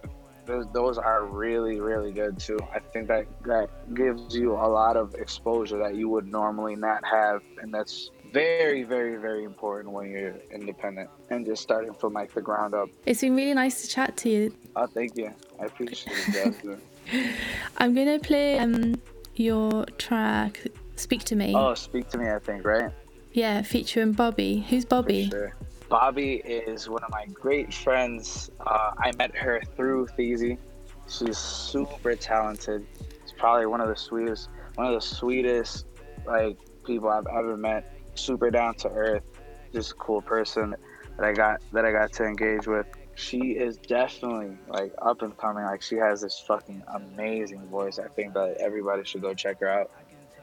those, 0.50 0.66
those 0.74 0.98
are 0.98 1.26
really 1.26 1.80
really 1.80 2.12
good 2.12 2.40
too. 2.40 2.60
I 2.74 2.80
think 2.80 3.08
that 3.08 3.26
that 3.46 3.70
gives 3.94 4.36
you 4.36 4.54
a 4.54 4.68
lot 4.68 4.98
of 4.98 5.14
exposure 5.16 5.78
that 5.78 5.96
you 5.96 6.10
would 6.10 6.28
normally 6.28 6.76
not 6.76 7.06
have, 7.06 7.42
and 7.62 7.74
that's 7.74 8.12
very 8.32 8.84
very 8.84 9.16
very 9.18 9.44
important 9.44 9.94
when 9.94 10.12
you're 10.12 10.36
independent 10.52 11.10
and 11.30 11.46
just 11.46 11.62
starting 11.62 11.94
from 11.94 12.14
like 12.14 12.34
the 12.34 12.42
ground 12.42 12.74
up. 12.74 12.90
It's 13.06 13.22
been 13.22 13.36
really 13.36 13.54
nice 13.54 13.82
to 13.84 13.88
chat 13.88 14.18
to 14.18 14.30
you. 14.30 14.54
Oh, 14.76 14.88
thank 14.88 15.16
you. 15.16 15.34
I 15.60 15.66
appreciate 15.66 16.16
it. 16.34 16.80
I'm 17.78 17.94
gonna 17.94 18.20
play 18.20 18.58
um 18.60 18.96
your 19.36 19.86
track 19.98 20.68
"Speak 20.96 21.24
to 21.26 21.36
Me." 21.36 21.54
oh, 21.56 21.74
speak 21.76 22.10
to 22.10 22.18
me. 22.18 22.30
I 22.30 22.40
think 22.40 22.66
right. 22.66 22.92
Yeah, 23.32 23.62
featuring 23.62 24.16
Bobbii. 24.16 24.64
Who's 24.66 24.86
Bobbii? 24.86 25.30
Sure. 25.30 25.54
Bobbii 25.90 26.46
is 26.46 26.88
one 26.88 27.04
of 27.04 27.10
my 27.10 27.26
great 27.34 27.74
friends. 27.74 28.52
Uh, 28.60 28.92
I 28.98 29.12
met 29.18 29.36
her 29.36 29.60
through 29.76 30.08
Theezy. 30.18 30.60
She's 31.08 31.38
super 31.38 32.16
talented. 32.16 32.86
She's 33.22 33.34
probably 33.38 33.66
one 33.66 33.82
of 33.82 33.88
the 33.88 33.96
sweetest, 33.96 34.50
one 34.76 34.86
of 34.86 34.94
the 34.94 35.02
sweetest 35.02 35.88
like 36.28 36.58
people 36.86 37.10
I've 37.10 37.26
ever 37.28 37.58
met. 37.58 37.92
Super 38.14 38.52
down 38.52 38.76
to 38.76 38.90
earth, 38.90 39.24
just 39.74 39.92
a 39.92 39.96
cool 39.96 40.22
person 40.22 40.76
that 41.18 41.26
I 41.26 41.34
got 41.34 41.62
that 41.72 41.86
I 41.86 41.92
got 41.92 42.14
to 42.14 42.26
engage 42.26 42.68
with. 42.68 42.86
She 43.16 43.40
is 43.54 43.78
definitely 43.78 44.58
like 44.68 44.94
up 45.02 45.24
and 45.24 45.36
coming. 45.38 45.64
Like 45.64 45.82
she 45.82 45.96
has 45.96 46.22
this 46.22 46.44
fucking 46.48 46.84
amazing 46.94 47.68
voice. 47.68 47.98
I 47.98 48.10
think 48.10 48.36
that 48.36 48.58
everybody 48.60 49.04
should 49.06 49.22
go 49.22 49.34
check 49.34 49.60
her 49.62 49.70
out. 49.70 49.90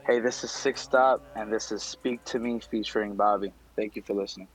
Hey, 0.06 0.18
this 0.18 0.42
is 0.42 0.50
Sick 0.50 0.76
Stop, 0.76 1.24
and 1.36 1.52
this 1.52 1.70
is 1.70 1.84
Speak 1.84 2.24
to 2.24 2.40
Me 2.40 2.58
featuring 2.60 3.16
Bobbii. 3.16 3.52
Thank 3.76 3.94
you 3.94 4.02
for 4.02 4.14
listening. 4.14 4.48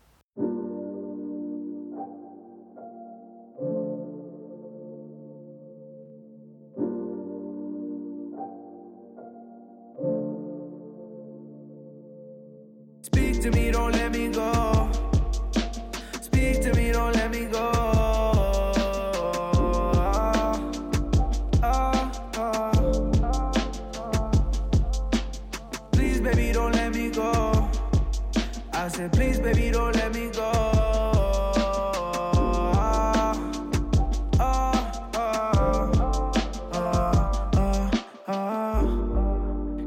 Said, 29.01 29.13
please, 29.13 29.39
baby, 29.39 29.71
don't 29.71 29.95
let 29.95 30.13
me 30.13 30.29
go. 30.29 30.51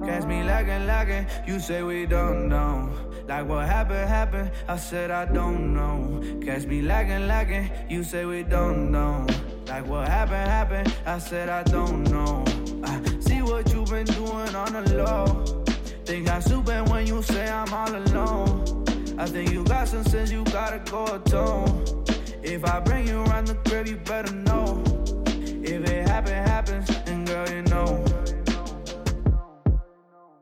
Catch 0.04 0.24
me 0.24 0.42
lagging, 0.42 0.86
lagging. 0.86 1.26
You 1.46 1.60
say 1.60 1.82
we 1.84 2.06
don't 2.06 2.48
know. 2.48 2.90
Like 3.28 3.46
what 3.46 3.66
happened, 3.66 4.08
happened. 4.08 4.50
I 4.66 4.76
said 4.76 5.10
I 5.12 5.26
don't 5.26 5.74
know. 5.74 6.20
Catch 6.44 6.66
me 6.66 6.82
lagging, 6.82 7.28
lagging. 7.28 7.70
You 7.88 8.02
say 8.02 8.24
we 8.24 8.42
don't 8.42 8.90
know. 8.90 9.26
Like 9.68 9.86
what 9.86 10.08
happened, 10.08 10.48
happened. 10.50 10.92
I 11.06 11.18
said 11.18 11.48
I 11.48 11.62
don't 11.62 12.02
know. 12.10 12.44
I 12.82 13.00
see 13.20 13.42
what 13.42 13.72
you've 13.72 13.90
been 13.90 14.06
doing 14.06 14.54
on 14.56 14.72
the 14.72 14.82
low. 14.96 15.64
Think 16.04 16.28
I'm 16.28 16.42
stupid 16.42 16.88
when 16.90 17.06
you 17.06 17.22
say 17.22 17.48
I'm 17.48 17.72
all 17.72 17.94
alone. 17.94 18.53
I 19.24 19.26
think 19.26 19.52
you 19.52 19.64
got 19.64 19.88
some 19.88 20.04
sense, 20.04 20.30
you 20.30 20.44
gotta 20.44 20.78
go 20.90 21.06
atone. 21.06 21.82
If 22.42 22.62
I 22.62 22.78
bring 22.80 23.08
you 23.08 23.22
around 23.22 23.46
the 23.46 23.54
crib, 23.54 23.86
you 23.86 23.96
better 23.96 24.34
know. 24.34 24.84
If 25.26 25.90
it 25.90 26.06
happen, 26.06 26.34
happens, 26.34 26.86
then 27.06 27.24
girl, 27.24 27.48
you 27.48 27.62
know. 27.62 28.04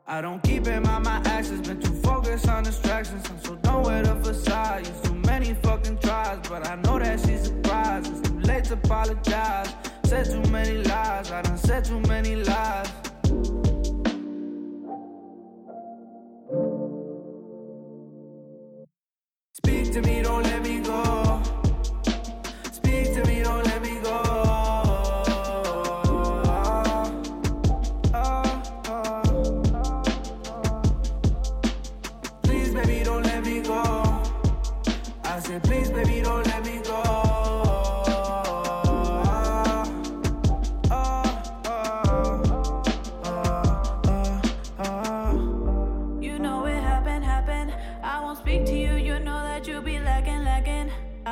I 0.05 0.20
don't 0.20 0.43
keep 0.43 0.66
in 0.66 0.83
mind 0.83 1.05
my 1.05 1.22
actions, 1.26 1.68
been 1.68 1.80
too 1.80 1.95
focused 2.01 2.49
on 2.49 2.64
distractions. 2.64 3.24
I'm 3.30 3.41
so 3.45 3.55
done 3.55 3.85
with 3.85 4.05
the 4.05 4.16
facade. 4.16 4.80
Used 4.80 5.05
too 5.05 5.14
many 5.14 5.55
fucking 5.62 5.99
tries, 5.99 6.41
but 6.49 6.66
I 6.66 6.74
know 6.74 6.99
that 6.99 7.20
she's 7.20 7.45
surprised. 7.45 8.11
It's 8.11 8.28
too 8.28 8.41
late 8.41 8.64
to 8.64 8.72
apologize. 8.72 9.72
Said 10.03 10.24
too 10.24 10.43
many 10.51 10.78
lies, 10.78 11.30
I 11.30 11.41
done 11.43 11.57
said 11.57 11.85
too 11.85 12.01
many 12.01 12.35
lies. 12.35 13.01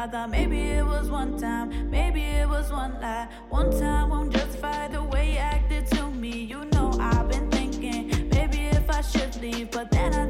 Maybe 0.09 0.71
it 0.71 0.87
was 0.87 1.11
one 1.11 1.37
time, 1.37 1.91
maybe 1.91 2.23
it 2.23 2.49
was 2.49 2.73
one 2.73 2.99
lie. 3.03 3.29
One 3.51 3.71
time 3.71 4.09
won't 4.09 4.33
justify 4.33 4.89
the 4.89 5.03
way 5.03 5.33
you 5.33 5.39
acted 5.39 5.89
to 5.89 6.11
me. 6.11 6.31
You 6.31 6.65
know 6.73 6.97
I've 6.99 7.29
been 7.29 7.51
thinking, 7.51 8.31
maybe 8.31 8.61
if 8.69 8.89
I 8.89 9.03
should 9.03 9.37
leave. 9.43 9.71
But 9.71 9.91
then 9.91 10.15
I 10.15 10.30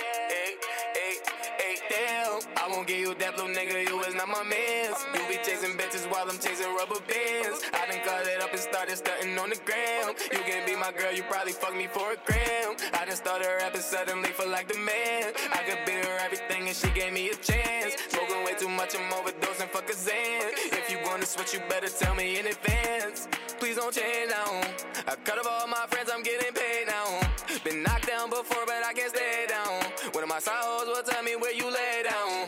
that 3.37 3.47
nigga, 3.47 3.87
you 3.87 3.99
is 4.01 4.15
not 4.15 4.27
my 4.27 4.43
mans. 4.43 4.97
You 5.13 5.21
be 5.27 5.37
chasing 5.43 5.77
bitches 5.77 6.09
while 6.11 6.27
I'm 6.29 6.37
chasing 6.39 6.73
rubber 6.75 6.99
bands. 7.07 7.61
I 7.73 7.87
done 7.87 8.01
cut 8.03 8.27
it 8.27 8.41
up 8.41 8.51
and 8.51 8.59
started 8.59 8.97
stunting 8.97 9.37
on 9.37 9.49
the 9.49 9.59
gram. 9.65 10.15
You 10.31 10.39
can 10.39 10.65
be 10.65 10.75
my 10.75 10.91
girl, 10.91 11.13
you 11.13 11.23
probably 11.23 11.53
fuck 11.53 11.75
me 11.75 11.87
for 11.87 12.13
a 12.13 12.17
gram. 12.25 12.75
I 12.93 13.05
done 13.05 13.15
started 13.15 13.47
rapping 13.47 13.81
suddenly 13.81 14.29
for 14.29 14.45
like 14.47 14.67
the 14.67 14.77
man. 14.79 15.33
I 15.53 15.63
could 15.63 15.85
be 15.85 15.93
her 15.93 16.17
everything 16.19 16.67
and 16.67 16.75
she 16.75 16.89
gave 16.91 17.13
me 17.13 17.29
a 17.29 17.35
chance. 17.35 17.95
Smoking 18.09 18.43
way 18.43 18.55
too 18.57 18.69
much, 18.69 18.95
I'm 18.95 19.11
overdosing, 19.11 19.69
fuck 19.69 19.89
a 19.89 19.93
Xan. 19.93 20.51
If 20.73 20.91
you 20.91 20.97
gonna 21.03 21.25
switch, 21.25 21.53
you 21.53 21.61
better 21.69 21.89
tell 21.89 22.15
me 22.15 22.39
in 22.39 22.47
advance. 22.47 23.27
Please 23.59 23.77
don't 23.77 23.93
change 23.93 24.29
now. 24.29 24.61
I 25.07 25.15
cut 25.23 25.37
off 25.37 25.47
all 25.47 25.67
my 25.67 25.85
friends, 25.89 26.09
I'm 26.13 26.23
getting 26.23 26.53
paid 26.53 26.87
now. 26.87 27.21
Been 27.63 27.83
knocked 27.83 28.07
down 28.07 28.29
before, 28.29 28.65
but 28.65 28.83
I 28.83 28.93
can't 28.93 29.09
stay 29.09 29.45
down. 29.47 29.83
One 30.13 30.23
of 30.23 30.29
my 30.29 30.39
side 30.39 30.57
hoes 30.57 30.87
will 30.87 31.03
tell 31.03 31.21
me 31.21 31.35
where 31.35 31.53
you 31.53 31.69
lay 31.69 32.03
down. 32.03 32.47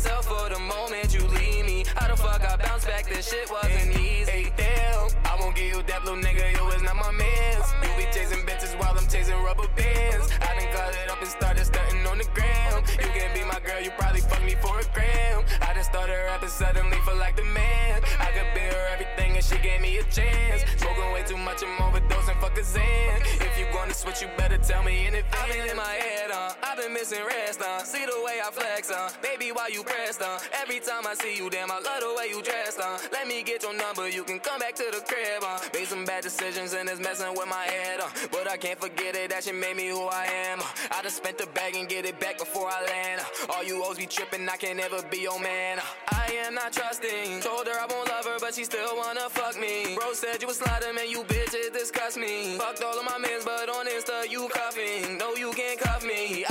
Myself 0.00 0.24
for 0.24 0.48
the 0.48 0.58
moment 0.58 1.12
you 1.12 1.20
leave 1.36 1.66
me. 1.66 1.84
How 1.94 2.08
the 2.08 2.16
fuck 2.16 2.42
I 2.42 2.56
bounce 2.56 2.86
back? 2.86 3.06
This 3.06 3.28
shit 3.28 3.50
wasn't 3.50 3.92
easy. 4.00 4.30
Hey, 4.30 4.52
damn, 4.56 5.08
I 5.24 5.36
won't 5.38 5.54
give 5.54 5.76
you 5.76 5.82
that 5.82 6.02
blue 6.04 6.16
nigga, 6.16 6.56
you 6.56 6.68
is 6.70 6.82
not 6.82 6.96
my 6.96 7.10
mans. 7.10 7.66
You 7.82 7.90
be 7.98 8.04
chasing 8.12 8.46
bitches 8.46 8.78
while 8.80 8.96
I'm 8.96 9.06
chasing 9.08 9.36
rubber 9.42 9.68
bands. 9.76 10.28
I 10.40 10.56
done 10.56 10.72
cut 10.72 10.96
it 10.96 11.10
up 11.10 11.20
and 11.20 11.28
started 11.28 11.66
stunting 11.66 12.06
on 12.06 12.18
the 12.18 12.28
gram. 12.32 12.82
You 12.96 13.10
can 13.12 13.34
be 13.34 13.44
my 13.44 13.60
girl, 13.60 13.80
you 13.82 13.90
probably 13.98 14.20
fuck 14.20 14.42
me 14.42 14.54
for 14.62 14.80
a 14.80 14.84
gram. 14.94 15.44
I 15.60 15.74
done 15.74 15.84
started 15.84 16.16
rapping 16.16 16.48
suddenly 16.48 16.98
for 17.04 17.14
like 17.14 17.36
the 17.36 17.44
man. 17.44 18.00
I 18.18 18.32
could 18.32 18.48
be 18.54 18.60
her 18.60 18.84
everything 18.94 19.29
she 19.42 19.58
gave 19.58 19.80
me 19.80 19.98
a 19.98 20.04
chance. 20.04 20.64
Smoking 20.76 21.12
way 21.12 21.22
too 21.22 21.36
much, 21.36 21.62
I'm 21.62 21.76
overdosing, 21.78 22.40
fuck 22.40 22.56
a 22.56 22.60
Xan. 22.60 23.20
If 23.40 23.58
you 23.58 23.66
gonna 23.72 23.94
switch, 23.94 24.22
you 24.22 24.28
better 24.36 24.58
tell 24.58 24.82
me 24.82 25.06
in 25.06 25.14
advance. 25.14 25.36
I've 25.40 25.52
been 25.52 25.70
in 25.70 25.76
my 25.76 25.94
head, 26.04 26.30
uh, 26.30 26.52
I've 26.62 26.78
been 26.78 26.92
missing 26.92 27.24
rest, 27.26 27.60
uh. 27.60 27.82
See 27.82 28.04
the 28.04 28.20
way 28.24 28.40
I 28.44 28.50
flex, 28.50 28.90
uh. 28.90 29.10
Baby, 29.22 29.52
why 29.52 29.68
you 29.72 29.82
pressed, 29.82 30.22
uh. 30.22 30.38
Every 30.62 30.80
time 30.80 31.06
I 31.06 31.14
see 31.14 31.36
you, 31.36 31.48
damn, 31.50 31.70
I 31.70 31.80
love 31.80 32.00
the 32.00 32.14
way 32.16 32.28
you 32.28 32.42
dressed, 32.42 32.80
uh. 32.80 32.98
Let 33.12 33.26
me 33.26 33.42
get 33.42 33.62
your 33.62 33.74
number, 33.74 34.08
you 34.08 34.24
can 34.24 34.40
come 34.40 34.58
back 34.60 34.74
to 34.76 34.84
the 34.90 35.02
crib, 35.06 35.42
uh. 35.42 35.58
Made 35.74 35.86
some 35.86 36.04
bad 36.04 36.22
decisions 36.22 36.74
and 36.74 36.88
it's 36.88 37.00
messing 37.00 37.32
with 37.32 37.48
my 37.48 37.64
head, 37.64 38.00
uh. 38.00 38.08
But 38.30 38.50
I 38.50 38.56
can't 38.56 38.80
forget 38.80 39.16
it, 39.16 39.30
that 39.30 39.44
shit 39.44 39.54
made 39.54 39.76
me 39.76 39.88
who 39.88 40.04
I 40.06 40.26
am. 40.50 40.60
Uh. 40.60 40.64
I 40.92 41.02
just 41.02 41.16
spent 41.16 41.38
the 41.38 41.46
bag 41.46 41.76
and 41.76 41.88
get 41.88 42.04
it 42.04 42.18
back 42.20 42.38
before 42.38 42.68
I 42.68 42.84
land. 42.84 43.20
Uh. 43.20 43.52
All 43.52 43.64
you 43.64 43.82
hoes 43.82 43.96
be 43.98 44.06
tripping, 44.06 44.48
I 44.48 44.56
can't 44.56 44.80
ever 44.80 45.02
be 45.10 45.18
your 45.18 45.40
man. 45.40 45.78
Uh. 45.78 45.82
I 46.12 46.32
am 46.46 46.54
not 46.54 46.72
trusting. 46.72 47.40
Told 47.40 47.66
her 47.66 47.78
I 47.78 47.86
won't 47.86 48.08
love 48.08 48.26
her, 48.26 48.38
but 48.40 48.54
she 48.54 48.64
still 48.64 48.96
wanna 48.96 49.28
fuck 49.30 49.58
me. 49.58 49.94
Bro 49.94 50.12
said 50.12 50.42
you 50.42 50.48
was 50.48 50.58
sliding, 50.58 50.94
man, 50.94 51.08
you 51.08 51.22
bitches 51.24 51.72
disgust 51.72 52.16
me. 52.18 52.56
Fucked 52.58 52.82
all 52.82 52.98
of 52.98 53.04
my 53.04 53.18
mans, 53.18 53.44
but 53.44 53.68
on 53.68 53.86
Insta 53.86 54.30
you 54.30 54.48
cuffing. 54.48 55.18
No, 55.18 55.34
you 55.34 55.52
can't 55.52 55.78
cuff 55.80 56.04
me. 56.04 56.44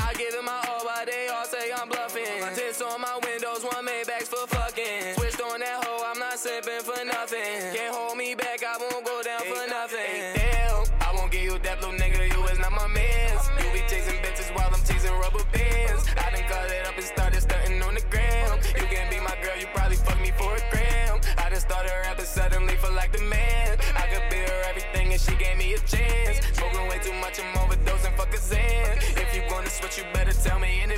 If 28.51 29.35
you 29.35 29.41
gonna 29.49 29.69
switch, 29.69 29.97
you 29.97 30.03
better 30.13 30.33
tell 30.33 30.59
me 30.59 30.81
in 30.81 30.91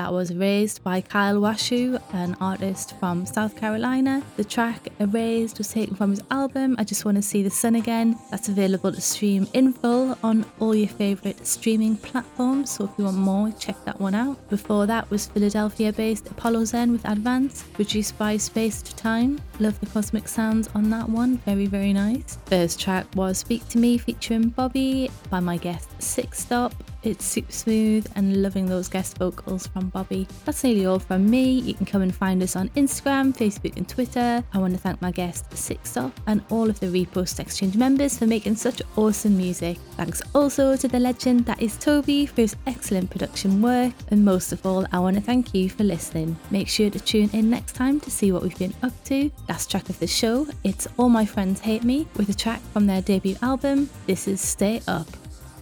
That 0.00 0.14
was 0.14 0.30
Erased 0.30 0.82
by 0.82 1.02
Kyle 1.02 1.38
Oashu, 1.42 2.00
an 2.14 2.34
artist 2.40 2.98
from 2.98 3.26
South 3.26 3.54
Carolina. 3.54 4.22
The 4.38 4.44
track 4.44 4.88
Erased 4.98 5.58
was 5.58 5.68
taken 5.68 5.94
from 5.94 6.12
his 6.12 6.22
album 6.30 6.74
I 6.78 6.84
Just 6.84 7.04
Want 7.04 7.18
to 7.18 7.22
See 7.22 7.42
the 7.42 7.50
Sun 7.50 7.74
Again. 7.74 8.18
That's 8.30 8.48
available 8.48 8.92
to 8.92 9.00
stream 9.02 9.46
in 9.52 9.74
full 9.74 10.16
on 10.22 10.46
all 10.58 10.74
your 10.74 10.88
favourite 10.88 11.46
streaming 11.46 11.98
platforms. 11.98 12.70
So 12.70 12.84
if 12.84 12.92
you 12.96 13.04
want 13.04 13.18
more, 13.18 13.52
check 13.58 13.76
that 13.84 14.00
one 14.00 14.14
out. 14.14 14.38
Before 14.48 14.86
that 14.86 15.10
was 15.10 15.26
Philadelphia 15.26 15.92
based 15.92 16.30
Apollo 16.30 16.62
Xen 16.62 16.92
with 16.92 17.04
Advance, 17.04 17.64
produced 17.74 18.16
by 18.16 18.36
Spacedtime. 18.36 19.38
Love 19.58 19.78
the 19.80 19.86
cosmic 19.86 20.28
sounds 20.28 20.70
on 20.74 20.88
that 20.88 21.10
one, 21.10 21.36
very, 21.44 21.66
very 21.66 21.92
nice. 21.92 22.38
First 22.46 22.80
track 22.80 23.04
was 23.14 23.36
Speak 23.36 23.68
to 23.68 23.76
Me 23.76 23.98
featuring 23.98 24.50
Bobbii 24.52 25.10
by 25.28 25.40
my 25.40 25.58
guest 25.58 25.90
Sick 26.00 26.34
Stop. 26.34 26.72
It's 27.02 27.24
super 27.24 27.52
smooth 27.52 28.06
and 28.14 28.42
loving 28.42 28.66
those 28.66 28.88
guest 28.88 29.16
vocals 29.16 29.66
from 29.66 29.90
Bobbii. 29.90 30.28
That's 30.44 30.62
nearly 30.62 30.84
all 30.84 30.98
from 30.98 31.30
me. 31.30 31.60
You 31.60 31.72
can 31.74 31.86
come 31.86 32.02
and 32.02 32.14
find 32.14 32.42
us 32.42 32.56
on 32.56 32.68
Instagram, 32.70 33.34
Facebook, 33.34 33.76
and 33.76 33.88
Twitter. 33.88 34.44
I 34.52 34.58
want 34.58 34.74
to 34.74 34.78
thank 34.78 35.00
my 35.00 35.10
guest 35.10 35.56
Six 35.56 35.96
and 36.26 36.42
all 36.50 36.68
of 36.68 36.78
the 36.80 36.86
Repost 36.86 37.40
Exchange 37.40 37.76
members 37.76 38.18
for 38.18 38.26
making 38.26 38.56
such 38.56 38.82
awesome 38.96 39.36
music. 39.36 39.78
Thanks 39.96 40.22
also 40.34 40.76
to 40.76 40.88
the 40.88 41.00
legend 41.00 41.46
that 41.46 41.60
is 41.62 41.76
Toby 41.76 42.26
for 42.26 42.42
his 42.42 42.56
excellent 42.66 43.10
production 43.10 43.62
work. 43.62 43.92
And 44.08 44.24
most 44.24 44.52
of 44.52 44.64
all, 44.66 44.86
I 44.92 44.98
want 44.98 45.16
to 45.16 45.22
thank 45.22 45.54
you 45.54 45.70
for 45.70 45.84
listening. 45.84 46.36
Make 46.50 46.68
sure 46.68 46.90
to 46.90 47.00
tune 47.00 47.30
in 47.32 47.48
next 47.48 47.72
time 47.72 48.00
to 48.00 48.10
see 48.10 48.30
what 48.30 48.42
we've 48.42 48.58
been 48.58 48.74
up 48.82 48.92
to. 49.04 49.30
Last 49.48 49.70
track 49.70 49.88
of 49.88 49.98
the 50.00 50.06
show, 50.06 50.46
it's 50.64 50.86
All 50.98 51.08
My 51.08 51.24
Friends 51.24 51.60
Hate 51.60 51.84
Me 51.84 52.06
with 52.16 52.28
a 52.28 52.34
track 52.34 52.60
from 52.72 52.86
their 52.86 53.02
debut 53.02 53.36
album. 53.42 53.88
This 54.06 54.28
is 54.28 54.40
Stay 54.40 54.82
Up. 54.86 55.06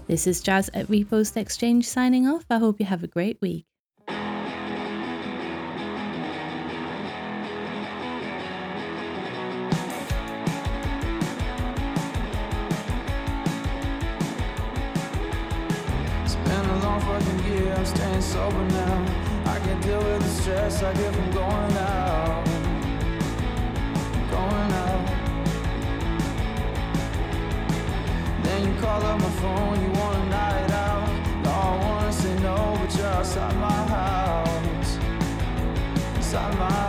This 0.08 0.26
is 0.26 0.42
Jaz 0.42 0.70
at 0.72 0.86
Repost 0.86 1.36
Exchange 1.36 1.86
signing 1.86 2.26
off. 2.26 2.46
I 2.48 2.56
hope 2.56 2.80
you 2.80 2.86
have 2.86 3.04
a 3.04 3.06
great 3.06 3.38
week. 3.42 3.66
I'm 17.76 17.86
staying 17.86 18.22
sober 18.22 18.64
now. 18.70 19.06
I 19.44 19.58
can't 19.60 19.82
deal 19.82 19.98
with 19.98 20.22
the 20.22 20.28
stress 20.28 20.82
I 20.82 20.94
get 20.94 21.14
from 21.14 21.30
going 21.32 21.76
out. 21.76 22.44
Going 24.30 24.72
out. 24.72 25.06
Then 28.42 28.66
you 28.66 28.80
call 28.80 29.02
up 29.02 29.20
my 29.20 29.30
phone, 29.30 29.82
you 29.82 29.97
you're 33.34 33.52
my 33.54 33.70
house. 33.70 34.98
Inside 36.16 36.58
my 36.58 36.87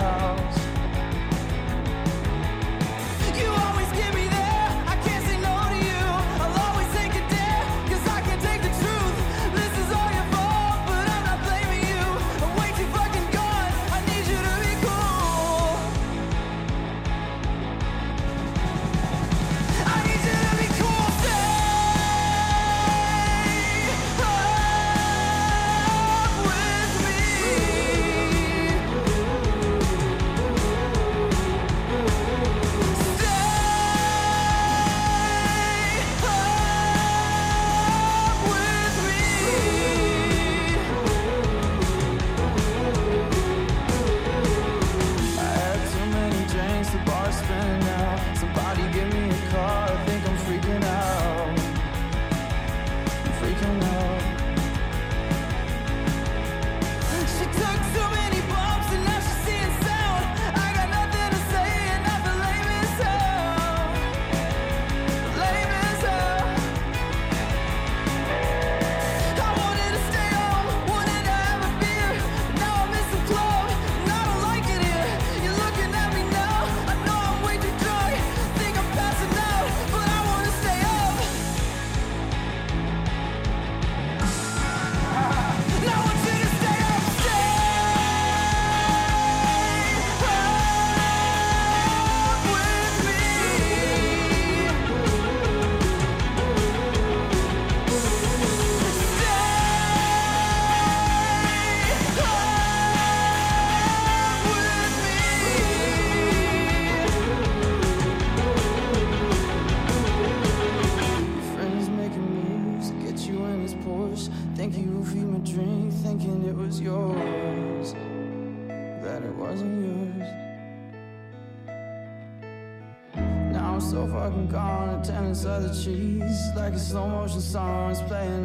song 127.29 127.41
songs 127.41 128.01
playing. 128.07 128.38